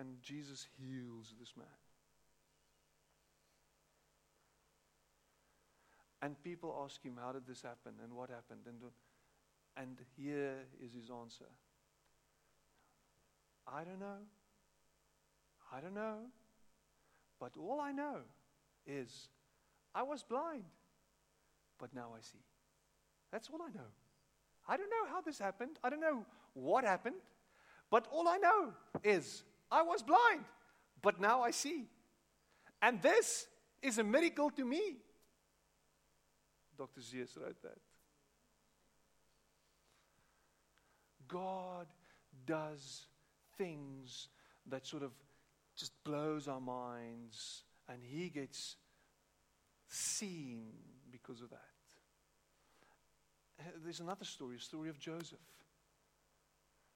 And 0.00 0.20
Jesus 0.20 0.66
heals 0.76 1.32
this 1.38 1.52
man. 1.56 1.68
And 6.20 6.42
people 6.42 6.76
ask 6.84 7.00
him, 7.04 7.20
How 7.22 7.30
did 7.30 7.46
this 7.46 7.62
happen? 7.62 7.92
And 8.02 8.12
what 8.14 8.30
happened? 8.30 8.62
And, 8.66 8.80
and 9.76 9.98
here 10.16 10.56
is 10.84 10.92
his 10.92 11.08
answer 11.08 11.44
I 13.72 13.84
don't 13.84 14.00
know. 14.00 14.26
I 15.72 15.80
don't 15.80 15.94
know. 15.94 16.16
But 17.38 17.52
all 17.56 17.80
I 17.80 17.92
know 17.92 18.22
is 18.88 19.28
I 19.94 20.02
was 20.02 20.24
blind, 20.24 20.64
but 21.78 21.94
now 21.94 22.08
I 22.16 22.22
see. 22.22 22.42
That's 23.32 23.48
all 23.52 23.60
I 23.62 23.70
know. 23.70 23.88
I 24.68 24.76
don't 24.76 24.90
know 24.90 25.10
how 25.10 25.20
this 25.20 25.38
happened. 25.38 25.78
I 25.82 25.90
don't 25.90 26.00
know 26.00 26.24
what 26.54 26.84
happened. 26.84 27.16
But 27.90 28.06
all 28.10 28.26
I 28.28 28.38
know 28.38 28.72
is 29.04 29.44
I 29.70 29.82
was 29.82 30.02
blind, 30.02 30.44
but 31.02 31.20
now 31.20 31.42
I 31.42 31.50
see. 31.50 31.84
And 32.82 33.00
this 33.00 33.46
is 33.82 33.98
a 33.98 34.04
miracle 34.04 34.50
to 34.50 34.64
me. 34.64 34.96
Dr. 36.76 37.00
Seuss 37.00 37.36
wrote 37.40 37.60
that. 37.62 37.78
God 41.28 41.86
does 42.44 43.06
things 43.56 44.28
that 44.68 44.86
sort 44.86 45.02
of 45.02 45.12
just 45.76 45.92
blows 46.04 46.48
our 46.48 46.60
minds, 46.60 47.62
and 47.88 48.02
He 48.02 48.28
gets 48.28 48.76
seen 49.88 50.66
because 51.10 51.40
of 51.40 51.50
that. 51.50 51.75
There's 53.84 54.00
another 54.00 54.24
story, 54.24 54.56
a 54.56 54.60
story 54.60 54.88
of 54.88 54.98
Joseph. 54.98 55.38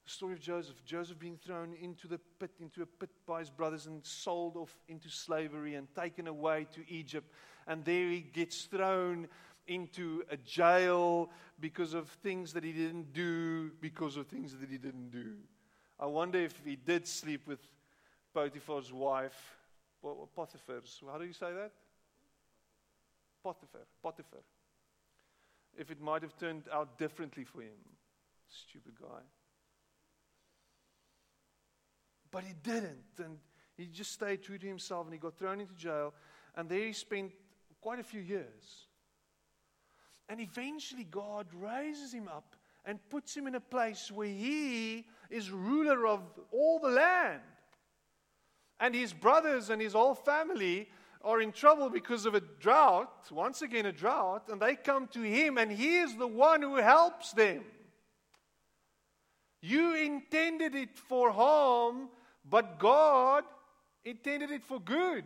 The 0.04 0.10
story 0.10 0.32
of 0.32 0.40
Joseph. 0.40 0.84
Joseph 0.84 1.18
being 1.18 1.36
thrown 1.36 1.74
into 1.80 2.08
the 2.08 2.18
pit, 2.38 2.50
into 2.60 2.82
a 2.82 2.86
pit 2.86 3.10
by 3.26 3.40
his 3.40 3.50
brothers, 3.50 3.86
and 3.86 4.04
sold 4.04 4.56
off 4.56 4.76
into 4.88 5.08
slavery 5.08 5.74
and 5.74 5.86
taken 5.94 6.26
away 6.26 6.66
to 6.74 6.80
Egypt. 6.92 7.32
And 7.66 7.84
there 7.84 8.08
he 8.08 8.20
gets 8.20 8.64
thrown 8.64 9.28
into 9.66 10.24
a 10.30 10.36
jail 10.36 11.30
because 11.60 11.94
of 11.94 12.08
things 12.08 12.52
that 12.54 12.64
he 12.64 12.72
didn't 12.72 13.12
do, 13.12 13.70
because 13.80 14.16
of 14.16 14.26
things 14.26 14.56
that 14.58 14.68
he 14.68 14.78
didn't 14.78 15.10
do. 15.10 15.34
I 15.98 16.06
wonder 16.06 16.38
if 16.38 16.60
he 16.64 16.76
did 16.76 17.06
sleep 17.06 17.46
with 17.46 17.60
Potiphar's 18.34 18.92
wife, 18.92 19.56
Potiphar's. 20.34 21.00
How 21.06 21.18
do 21.18 21.24
you 21.24 21.32
say 21.32 21.52
that? 21.52 21.72
Potiphar. 23.44 23.82
Potiphar. 24.02 24.40
If 25.78 25.90
it 25.90 26.00
might 26.00 26.22
have 26.22 26.37
turned 26.37 26.64
out 26.72 26.98
differently 26.98 27.44
for 27.44 27.62
him. 27.62 27.78
Stupid 28.48 28.94
guy. 29.00 29.22
But 32.30 32.44
he 32.44 32.54
didn't. 32.62 33.18
And 33.18 33.38
he 33.76 33.87
just 33.87 34.12
stayed 34.12 34.42
true 34.42 34.59
to 34.59 34.66
himself 34.66 35.06
and 35.06 35.12
he 35.12 35.18
got 35.18 35.38
thrown 35.38 35.61
into 35.61 35.74
jail. 35.74 36.14
And 36.56 36.68
there 36.68 36.87
he 36.87 36.92
spent 36.92 37.33
quite 37.80 37.98
a 37.98 38.04
few 38.04 38.20
years. 38.20 38.87
And 40.28 40.40
eventually, 40.40 41.04
God 41.04 41.48
raises 41.52 42.12
him 42.12 42.28
up 42.28 42.54
and 42.85 42.98
puts 43.11 43.37
him 43.37 43.46
in 43.46 43.56
a 43.56 43.61
place 43.61 44.12
where 44.12 44.28
he 44.28 45.04
is 45.28 45.50
ruler 45.50 46.06
of 46.06 46.20
all 46.52 46.78
the 46.78 46.88
land. 46.88 47.42
And 48.78 48.94
his 48.94 49.12
brothers 49.12 49.70
and 49.70 49.83
his 49.83 49.92
whole 49.92 50.14
family 50.14 50.88
are 51.22 51.40
in 51.40 51.52
trouble 51.52 51.90
because 51.90 52.26
of 52.26 52.35
a 52.35 52.40
drought, 52.40 53.30
once 53.30 53.62
again, 53.62 53.87
a 53.87 53.92
drought, 53.92 54.48
and 54.48 54.61
they 54.61 54.74
come 54.74 55.06
to 55.09 55.22
him, 55.22 55.59
and 55.59 55.70
he 55.70 55.98
is 55.98 56.16
the 56.16 56.26
one 56.26 56.62
who 56.62 56.76
helps 56.76 57.33
them. 57.33 57.62
You 59.61 59.94
intended 59.94 60.74
it 60.74 60.96
for 60.96 61.30
harm, 61.30 62.09
but 62.48 62.78
God 62.78 63.44
intended 64.04 64.50
it 64.50 64.64
for 64.64 64.80
good. 64.80 65.24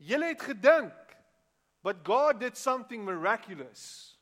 Julle 0.00 0.28
het 0.28 0.38
gedink 0.38 0.92
but 1.82 2.04
God 2.04 2.40
did 2.40 2.56
something 2.56 3.04
miraculous. 3.04 4.14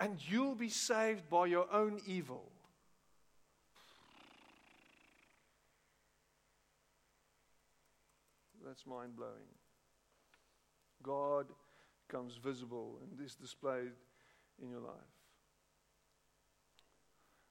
And 0.00 0.18
you'll 0.28 0.54
be 0.54 0.68
saved 0.68 1.28
by 1.28 1.46
your 1.46 1.66
own 1.72 2.00
evil. 2.06 2.52
That's 8.68 8.86
mind 8.86 9.16
blowing. 9.16 9.48
God 11.02 11.46
becomes 12.06 12.36
visible 12.36 12.98
and 13.00 13.26
is 13.26 13.34
displayed 13.34 13.92
in 14.62 14.68
your 14.68 14.80
life. 14.80 14.92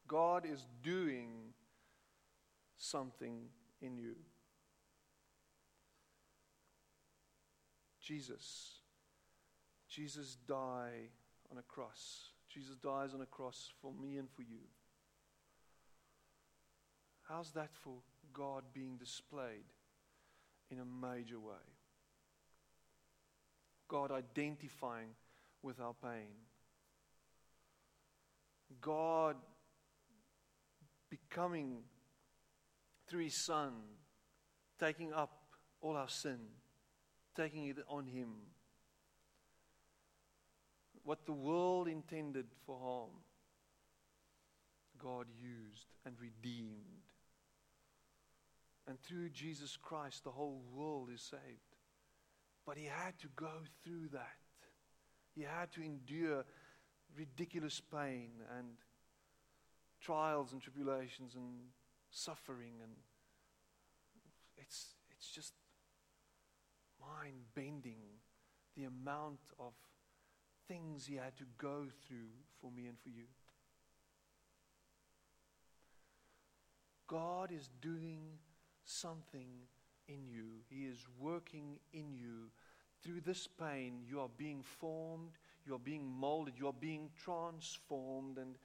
God 0.07 0.45
is 0.45 0.67
doing 0.83 1.29
something 2.77 3.45
in 3.81 3.97
you. 3.97 4.13
Jesus. 7.99 8.75
Jesus 9.89 10.37
died 10.47 11.09
on 11.51 11.57
a 11.57 11.63
cross. 11.63 12.29
Jesus 12.47 12.75
dies 12.75 13.15
on 13.15 13.21
a 13.21 13.25
cross 13.25 13.71
for 13.81 13.91
me 13.91 14.17
and 14.17 14.29
for 14.29 14.43
you. 14.43 14.67
How's 17.27 17.49
that 17.53 17.71
for 17.73 17.95
God 18.33 18.65
being 18.71 18.97
displayed 18.97 19.65
in 20.71 20.79
a 20.79 20.85
major 20.85 21.39
way? 21.39 21.55
God 23.87 24.11
identifying 24.11 25.09
with 25.61 25.79
our 25.79 25.93
pain. 25.93 26.27
God 28.81 29.37
becoming, 31.09 31.77
through 33.07 33.23
His 33.23 33.45
Son, 33.45 33.71
taking 34.77 35.13
up 35.13 35.31
all 35.81 35.95
our 35.95 36.09
sin 36.09 36.39
taking 37.37 37.67
it 37.67 37.77
on 37.87 38.07
him. 38.07 38.29
What 41.03 41.25
the 41.25 41.33
world 41.33 41.87
intended 41.87 42.47
for 42.65 42.77
harm, 42.79 43.11
God 44.97 45.27
used 45.39 45.85
and 46.05 46.15
redeemed. 46.19 47.06
And 48.87 48.99
through 49.01 49.29
Jesus 49.29 49.77
Christ, 49.81 50.23
the 50.23 50.31
whole 50.31 50.61
world 50.73 51.09
is 51.13 51.21
saved. 51.21 51.75
But 52.65 52.77
he 52.77 52.85
had 52.85 53.17
to 53.19 53.27
go 53.35 53.51
through 53.83 54.09
that. 54.13 54.37
He 55.35 55.41
had 55.43 55.71
to 55.73 55.81
endure 55.81 56.45
ridiculous 57.17 57.81
pain 57.91 58.31
and 58.57 58.67
trials 60.01 60.53
and 60.53 60.61
tribulations 60.61 61.35
and 61.35 61.69
suffering 62.11 62.73
and 62.81 62.91
it's 64.57 64.95
it's 65.11 65.29
just 65.29 65.53
mind 66.99 67.35
bending 67.55 68.01
the 68.75 68.83
amount 68.83 69.39
of 69.59 69.73
things 70.67 71.05
he 71.05 71.15
had 71.15 71.35
to 71.37 71.45
go 71.57 71.85
through 72.07 72.29
for 72.61 72.71
me 72.71 72.85
and 72.87 72.99
for 72.99 73.09
you. 73.09 73.23
God 77.07 77.51
is 77.51 77.69
doing 77.81 78.37
something 78.87 79.47
in 80.07 80.27
you. 80.27 80.45
He 80.69 80.85
is 80.85 81.05
working 81.19 81.77
in 81.93 82.13
you. 82.13 82.49
Through 83.03 83.21
this 83.21 83.47
pain, 83.47 83.99
you 84.09 84.19
are 84.19 84.29
being 84.37 84.63
formed, 84.63 85.31
you 85.65 85.75
are 85.75 85.79
being 85.79 86.07
molded, 86.07 86.55
you 86.57 86.67
are 86.67 86.73
being 86.73 87.09
transformed. 87.23 88.37
And 88.37 88.55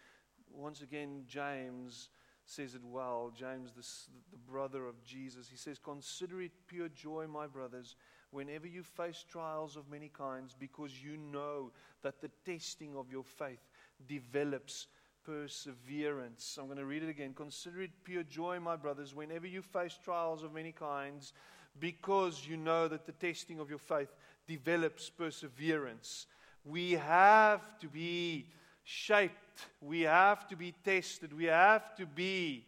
once 0.50 0.80
again, 0.80 1.24
James 1.28 2.08
says 2.46 2.74
it 2.74 2.84
well. 2.84 3.32
James, 3.36 3.72
the, 3.72 3.86
the 4.30 4.50
brother 4.50 4.86
of 4.86 5.02
Jesus, 5.04 5.48
he 5.48 5.56
says, 5.56 5.78
Consider 5.78 6.40
it 6.40 6.52
pure 6.66 6.88
joy, 6.88 7.26
my 7.26 7.46
brothers 7.46 7.96
whenever 8.32 8.66
you 8.66 8.82
face 8.82 9.24
trials 9.30 9.76
of 9.76 9.88
many 9.90 10.08
kinds, 10.08 10.56
because 10.58 11.02
you 11.02 11.16
know 11.16 11.70
that 12.02 12.20
the 12.20 12.30
testing 12.44 12.96
of 12.96 13.12
your 13.12 13.22
faith 13.22 13.60
develops 14.08 14.88
perseverance. 15.24 16.58
I'm 16.60 16.66
going 16.66 16.78
to 16.78 16.84
read 16.84 17.02
it 17.02 17.08
again. 17.08 17.34
Consider 17.34 17.82
it 17.82 17.90
pure 18.04 18.22
joy, 18.22 18.60
my 18.60 18.76
brothers, 18.76 19.14
whenever 19.14 19.46
you 19.46 19.62
face 19.62 19.98
trials 20.02 20.42
of 20.42 20.52
many 20.52 20.72
kinds, 20.72 21.32
because 21.78 22.46
you 22.46 22.56
know 22.56 22.88
that 22.88 23.06
the 23.06 23.12
testing 23.12 23.60
of 23.60 23.70
your 23.70 23.78
faith 23.78 24.14
develops 24.46 25.08
perseverance. 25.10 26.26
We 26.64 26.92
have 26.92 27.78
to 27.80 27.88
be 27.88 28.46
shaped, 28.84 29.66
we 29.80 30.02
have 30.02 30.46
to 30.48 30.56
be 30.56 30.74
tested, 30.84 31.32
we 31.32 31.44
have 31.44 31.94
to 31.96 32.06
be 32.06 32.64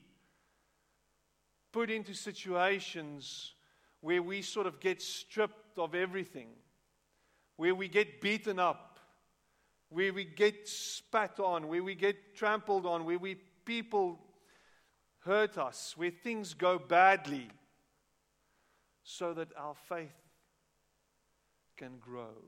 put 1.72 1.90
into 1.90 2.14
situations 2.14 3.52
where 4.00 4.22
we 4.22 4.42
sort 4.42 4.66
of 4.66 4.80
get 4.80 5.02
stripped 5.02 5.78
of 5.78 5.94
everything, 5.94 6.48
where 7.56 7.74
we 7.74 7.88
get 7.88 8.20
beaten 8.20 8.58
up, 8.58 8.93
where 9.94 10.12
we 10.12 10.24
get 10.24 10.68
spat 10.68 11.38
on, 11.38 11.68
where 11.68 11.82
we 11.84 11.94
get 11.94 12.34
trampled 12.34 12.84
on, 12.84 13.04
where 13.04 13.18
we 13.18 13.36
people 13.64 14.18
hurt 15.20 15.56
us, 15.56 15.94
where 15.96 16.10
things 16.10 16.52
go 16.52 16.80
badly, 16.80 17.48
so 19.04 19.32
that 19.32 19.48
our 19.56 19.76
faith 19.88 20.10
can 21.76 21.98
grow. 22.00 22.42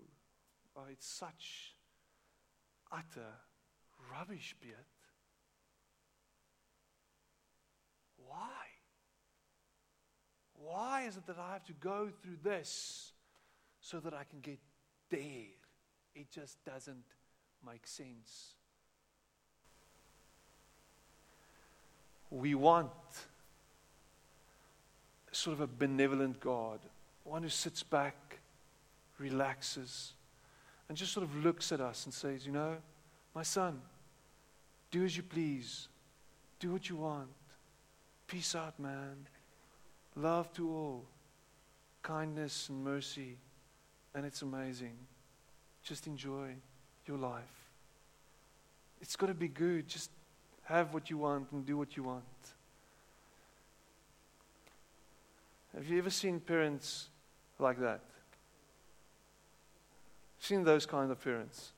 Oh, 0.76 0.86
it's 0.90 1.06
such 1.06 1.74
utter 2.90 3.32
rubbish, 4.12 4.56
Beat. 4.60 4.74
Why? 8.16 8.66
Why 10.54 11.02
is 11.06 11.16
it 11.16 11.26
that 11.28 11.38
I 11.38 11.52
have 11.52 11.64
to 11.66 11.74
go 11.74 12.10
through 12.22 12.38
this 12.42 13.12
so 13.80 14.00
that 14.00 14.14
I 14.14 14.24
can 14.24 14.40
get 14.40 14.58
there? 15.10 15.54
It 16.16 16.32
just 16.32 16.56
doesn't 16.64 17.04
make 17.64 17.86
sense. 17.86 18.54
We 22.30 22.54
want 22.54 22.90
sort 25.32 25.54
of 25.54 25.60
a 25.60 25.66
benevolent 25.66 26.40
God, 26.40 26.80
one 27.24 27.42
who 27.42 27.48
sits 27.48 27.82
back, 27.82 28.38
relaxes, 29.18 30.12
and 30.88 30.96
just 30.96 31.12
sort 31.12 31.24
of 31.24 31.44
looks 31.44 31.72
at 31.72 31.80
us 31.80 32.04
and 32.04 32.14
says, 32.14 32.46
You 32.46 32.52
know, 32.52 32.76
my 33.34 33.42
son, 33.42 33.80
do 34.90 35.04
as 35.04 35.16
you 35.16 35.22
please, 35.22 35.88
do 36.58 36.72
what 36.72 36.88
you 36.88 36.96
want. 36.96 37.28
Peace 38.26 38.54
out, 38.54 38.78
man. 38.78 39.28
Love 40.14 40.52
to 40.54 40.70
all, 40.70 41.04
kindness 42.02 42.68
and 42.70 42.82
mercy, 42.82 43.36
and 44.14 44.24
it's 44.24 44.42
amazing. 44.42 44.96
Just 45.82 46.06
enjoy 46.06 46.54
your 47.06 47.18
life. 47.18 47.42
It's 49.00 49.16
got 49.16 49.26
to 49.26 49.34
be 49.34 49.48
good. 49.48 49.88
Just 49.88 50.10
have 50.64 50.92
what 50.92 51.10
you 51.10 51.18
want 51.18 51.52
and 51.52 51.64
do 51.64 51.76
what 51.76 51.96
you 51.96 52.02
want. 52.02 52.24
Have 55.74 55.86
you 55.86 55.98
ever 55.98 56.10
seen 56.10 56.40
parents 56.40 57.08
like 57.58 57.78
that? 57.80 58.00
Seen 60.40 60.64
those 60.64 60.86
kind 60.86 61.10
of 61.10 61.22
parents? 61.22 61.72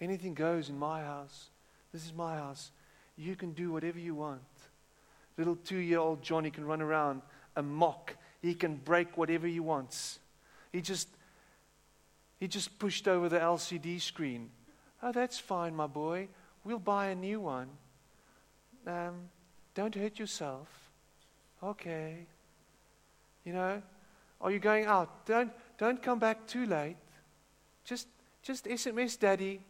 Anything 0.00 0.34
goes 0.34 0.68
in 0.68 0.78
my 0.78 1.02
house. 1.02 1.48
This 1.92 2.04
is 2.04 2.12
my 2.12 2.36
house. 2.36 2.70
You 3.16 3.36
can 3.36 3.52
do 3.52 3.72
whatever 3.72 3.98
you 3.98 4.14
want. 4.14 4.40
Little 5.36 5.56
two 5.56 5.78
year 5.78 5.98
old 5.98 6.22
Johnny 6.22 6.50
can 6.50 6.64
run 6.64 6.80
around 6.80 7.22
a 7.56 7.62
mock. 7.62 8.16
He 8.40 8.54
can 8.54 8.76
break 8.76 9.16
whatever 9.16 9.46
he 9.46 9.60
wants. 9.60 10.18
He 10.72 10.80
just 10.80 11.08
he 12.42 12.48
just 12.48 12.76
pushed 12.80 13.06
over 13.06 13.28
the 13.28 13.38
LCD 13.38 14.00
screen. 14.00 14.50
Oh, 15.00 15.12
that's 15.12 15.38
fine, 15.38 15.76
my 15.76 15.86
boy. 15.86 16.26
We'll 16.64 16.80
buy 16.80 17.10
a 17.10 17.14
new 17.14 17.38
one. 17.38 17.68
Um, 18.84 19.28
don't 19.76 19.94
hurt 19.94 20.18
yourself. 20.18 20.66
Okay. 21.62 22.26
You 23.44 23.52
know, 23.52 23.80
are 24.40 24.50
you 24.50 24.58
going 24.58 24.86
out? 24.86 25.24
Don't 25.24 25.52
don't 25.78 26.02
come 26.02 26.18
back 26.18 26.48
too 26.48 26.66
late. 26.66 26.96
Just 27.84 28.08
just 28.42 28.64
SMS 28.64 29.16
daddy. 29.16 29.60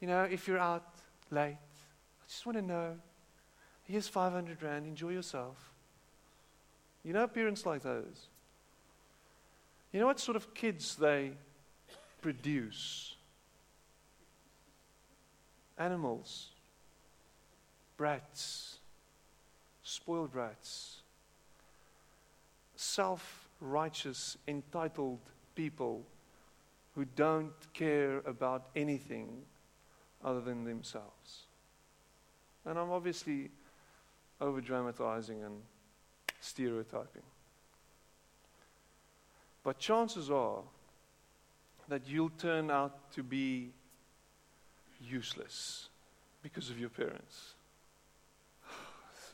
You 0.00 0.06
know, 0.06 0.22
if 0.22 0.46
you're 0.46 0.60
out 0.60 0.86
late. 1.32 1.58
I 1.58 2.24
just 2.28 2.46
want 2.46 2.58
to 2.58 2.62
know. 2.62 2.94
Here's 3.82 4.06
500 4.06 4.62
Rand. 4.62 4.86
Enjoy 4.86 5.08
yourself. 5.08 5.72
You 7.02 7.12
know 7.12 7.26
parents 7.26 7.66
like 7.66 7.82
those? 7.82 8.28
You 9.90 9.98
know 9.98 10.06
what 10.06 10.20
sort 10.20 10.36
of 10.36 10.54
kids 10.54 10.94
they 10.94 11.32
produce? 12.26 13.14
Animals, 15.78 16.48
brats, 17.96 18.78
spoiled 19.84 20.32
brats, 20.32 21.02
self 22.74 23.48
righteous, 23.60 24.36
entitled 24.48 25.20
people 25.54 26.02
who 26.96 27.04
don't 27.14 27.52
care 27.72 28.18
about 28.26 28.70
anything 28.74 29.28
other 30.24 30.40
than 30.40 30.64
themselves. 30.64 31.44
And 32.64 32.76
I'm 32.76 32.90
obviously 32.90 33.50
over 34.40 34.60
dramatizing 34.60 35.44
and 35.44 35.62
stereotyping. 36.40 37.22
But 39.62 39.78
chances 39.78 40.28
are 40.28 40.62
that 41.88 42.06
you'll 42.06 42.30
turn 42.30 42.70
out 42.70 43.12
to 43.12 43.22
be 43.22 43.70
useless 45.00 45.88
because 46.42 46.70
of 46.70 46.78
your 46.78 46.90
parents. 46.90 47.54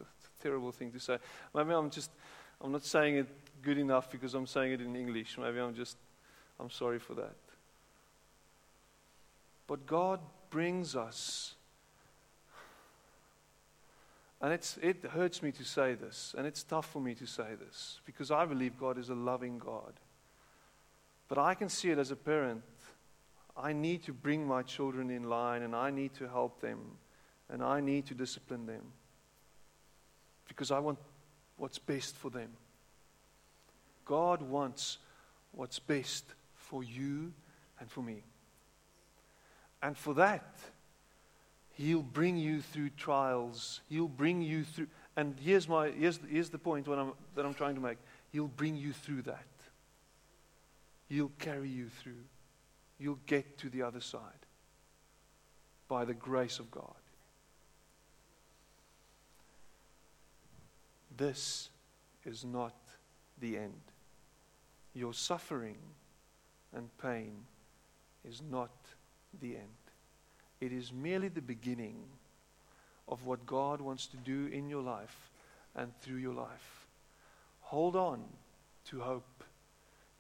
It's 0.01 0.29
a 0.41 0.43
terrible 0.43 0.73
thing 0.73 0.91
to 0.93 1.01
say. 1.01 1.19
Maybe 1.55 1.73
I'm 1.73 1.91
just, 1.91 2.11
I'm 2.61 2.73
not 2.73 2.85
saying 2.85 3.17
it 3.17 3.29
good 3.63 3.79
enough 3.79 4.11
because 4.11 4.35
I'm 4.35 4.47
saying 4.47 4.73
it 4.73 4.81
in 4.81 4.97
English. 4.97 5.39
Maybe 5.39 5.59
I'm 5.59 5.75
just, 5.75 5.97
I'm 6.59 6.71
sorry 6.71 6.99
for 6.99 7.15
that. 7.15 7.37
But 9.67 9.87
God 9.87 10.21
brings 10.51 10.97
us 10.97 11.55
and 14.43 14.53
it's, 14.53 14.77
it 14.83 15.05
hurts 15.05 15.41
me 15.41 15.53
to 15.53 15.65
say 15.65 15.95
this, 15.95 16.35
and 16.37 16.49
it's 16.49 16.65
tough 16.65 16.91
for 16.91 17.01
me 17.01 17.15
to 17.15 17.27
say 17.27 17.55
this, 17.55 18.01
because 18.05 18.33
I 18.33 18.45
believe 18.45 18.77
God 18.77 18.99
is 18.99 19.09
a 19.09 19.15
loving 19.15 19.59
God. 19.59 19.93
But 21.33 21.41
I 21.41 21.55
can 21.55 21.71
see 21.71 21.89
it 21.89 21.97
as 21.97 22.11
a 22.11 22.17
parent. 22.17 22.61
I 23.57 23.73
need 23.73 24.03
to 24.03 24.13
bring 24.13 24.47
my 24.47 24.63
children 24.63 25.09
in 25.09 25.23
line, 25.31 25.63
and 25.63 25.75
I 25.75 25.91
need 25.91 26.13
to 26.17 26.29
help 26.29 26.61
them, 26.61 26.79
and 27.49 27.63
I 27.63 27.81
need 27.81 28.05
to 28.09 28.15
discipline 28.15 28.67
them, 28.67 28.83
because 30.47 30.71
I 30.71 30.79
want 30.79 30.99
what's 31.57 31.79
best 31.79 32.17
for 32.17 32.29
them. 32.29 32.51
God 34.05 34.43
wants 34.43 34.99
what's 35.53 35.79
best 35.79 36.27
for 36.55 36.85
you 36.85 37.33
and 37.81 37.91
for 37.91 38.03
me. 38.03 38.25
And 39.83 39.97
for 39.97 40.13
that, 40.13 40.59
He'll 41.71 42.03
bring 42.03 42.37
you 42.37 42.61
through 42.61 42.91
trials. 42.91 43.81
He'll 43.89 44.07
bring 44.07 44.43
you 44.43 44.65
through. 44.65 44.89
And 45.17 45.35
here's, 45.41 45.67
my, 45.67 45.93
here's, 45.93 46.21
here's 46.29 46.51
the 46.51 46.59
point 46.59 46.87
I'm, 46.89 47.15
that 47.35 47.47
I'm 47.47 47.55
trying 47.55 47.77
to 47.77 47.81
make 47.81 47.97
He'll 48.33 48.49
bring 48.49 48.77
you 48.77 48.93
through 48.93 49.23
that. 49.23 49.47
He'll 51.13 51.31
carry 51.39 51.69
you 51.69 51.91
through. 51.91 52.25
You'll 52.99 53.19
get 53.27 53.59
to 53.59 53.69
the 53.69 53.83
other 53.83 54.01
side 54.01 54.47
by 55.87 56.07
the 56.07 56.15
grace 56.15 56.59
of 56.59 56.71
God. 56.71 56.87
This 61.15 61.69
is 62.25 62.47
not 62.47 62.75
the 63.39 63.59
end. 63.59 63.83
Your 64.95 65.13
suffering 65.13 65.77
and 66.75 66.89
pain 66.97 67.35
is 68.27 68.41
not 68.51 68.71
the 69.39 69.57
end. 69.57 69.83
It 70.63 70.73
is 70.73 70.95
merely 70.95 71.29
the 71.29 71.43
beginning 71.43 72.05
of 73.07 73.27
what 73.27 73.45
God 73.45 73.83
wants 73.83 74.07
to 74.07 74.17
do 74.17 74.47
in 74.47 74.67
your 74.71 74.83
life 74.83 75.29
and 75.77 75.93
through 76.01 76.17
your 76.17 76.33
life. 76.33 76.87
Hold 77.61 77.97
on 77.97 78.25
to 78.87 79.01
hope. 79.01 79.27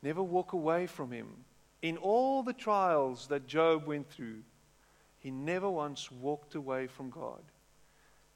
Never 0.02 0.22
walk 0.22 0.52
away 0.52 0.86
from 0.86 1.12
Him. 1.12 1.28
In 1.80 1.96
all 1.96 2.42
the 2.42 2.52
trials 2.52 3.26
that 3.28 3.46
Job 3.46 3.86
went 3.86 4.08
through, 4.10 4.42
he 5.18 5.30
never 5.30 5.70
once 5.70 6.10
walked 6.10 6.54
away 6.54 6.88
from 6.88 7.10
God. 7.10 7.42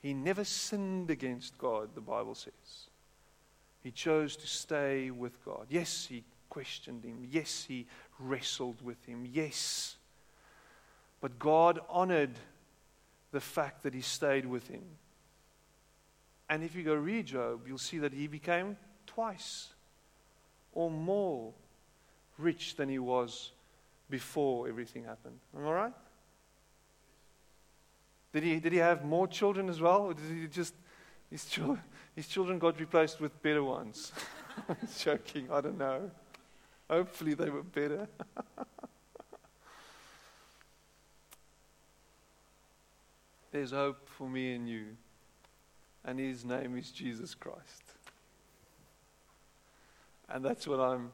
He 0.01 0.15
never 0.15 0.45
sinned 0.45 1.11
against 1.11 1.59
God, 1.59 1.95
the 1.95 2.01
Bible 2.01 2.35
says. 2.35 2.53
He 3.83 3.91
chose 3.91 4.37
to 4.37 4.47
stay 4.47 5.11
with 5.11 5.45
God. 5.45 5.67
Yes, 5.69 6.07
he 6.07 6.25
questioned 6.49 7.05
him. 7.05 7.27
Yes, 7.31 7.65
he 7.67 7.87
wrestled 8.19 8.83
with 8.83 9.05
him. 9.05 9.29
Yes, 9.33 9.97
but 11.21 11.39
God 11.39 11.81
honored 11.89 12.39
the 13.33 13.41
fact 13.41 13.83
that 13.83 13.95
he 13.95 14.01
stayed 14.01 14.47
with 14.47 14.69
him. 14.69 14.85
And 16.49 16.63
if 16.63 16.77
you 16.77 16.85
go 16.85 16.95
read 16.95 17.27
Job, 17.27 17.67
you'll 17.67 17.79
see 17.79 17.99
that 17.99 18.13
he 18.13 18.29
became 18.29 18.77
twice 19.07 19.71
or 20.77 20.91
more 20.91 21.53
rich 22.37 22.77
than 22.77 22.89
he 22.91 22.99
was 22.99 23.51
before 24.11 24.69
everything 24.69 25.03
happened. 25.05 25.41
Am 25.57 25.67
I 25.67 25.73
right? 25.73 25.93
Did 28.35 28.43
he, 28.43 28.61
did 28.61 28.73
he 28.73 28.79
have 28.79 29.03
more 29.03 29.27
children 29.27 29.71
as 29.71 29.81
well? 29.81 30.03
Or 30.03 30.13
did 30.13 30.31
he 30.31 30.47
just, 30.47 30.75
his, 31.31 31.47
children, 31.47 31.81
his 32.15 32.29
children 32.29 32.59
got 32.59 32.79
replaced 32.79 33.23
with 33.23 33.43
better 33.43 33.65
ones? 33.65 34.13
I'm 34.69 34.77
joking, 34.99 35.49
I 35.51 35.63
don't 35.63 35.79
know. 35.79 36.11
Hopefully 36.91 37.33
they 37.33 37.49
were 37.49 37.63
better. 37.63 38.07
There's 43.51 43.71
hope 43.71 44.11
for 44.11 44.29
me 44.29 44.55
and 44.55 44.69
you, 44.69 44.89
and 46.05 46.19
his 46.19 46.45
name 46.45 46.77
is 46.77 46.91
Jesus 46.91 47.35
Christ. 47.35 47.86
And 50.29 50.45
that's 50.45 50.67
what 50.67 50.81
I'm, 50.81 51.11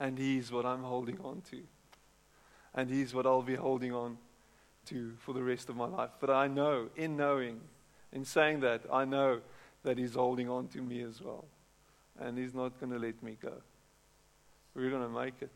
and 0.00 0.18
he's 0.18 0.50
what 0.50 0.66
I'm 0.66 0.82
holding 0.82 1.20
on 1.20 1.42
to. 1.50 1.60
And 2.74 2.90
he's 2.90 3.14
what 3.14 3.26
I'll 3.26 3.42
be 3.42 3.54
holding 3.54 3.92
on 3.92 4.18
to 4.86 5.12
for 5.18 5.32
the 5.32 5.42
rest 5.42 5.68
of 5.68 5.76
my 5.76 5.86
life. 5.86 6.10
But 6.20 6.30
I 6.30 6.48
know, 6.48 6.88
in 6.96 7.16
knowing, 7.16 7.60
in 8.12 8.24
saying 8.24 8.60
that, 8.60 8.82
I 8.92 9.04
know 9.04 9.40
that 9.84 9.98
he's 9.98 10.14
holding 10.14 10.48
on 10.48 10.68
to 10.68 10.80
me 10.80 11.02
as 11.02 11.20
well. 11.20 11.44
And 12.18 12.36
he's 12.36 12.54
not 12.54 12.78
going 12.80 12.92
to 12.92 12.98
let 12.98 13.22
me 13.22 13.36
go. 13.40 13.52
We're 14.74 14.90
going 14.90 15.02
to 15.02 15.08
make 15.08 15.34
it. 15.40 15.50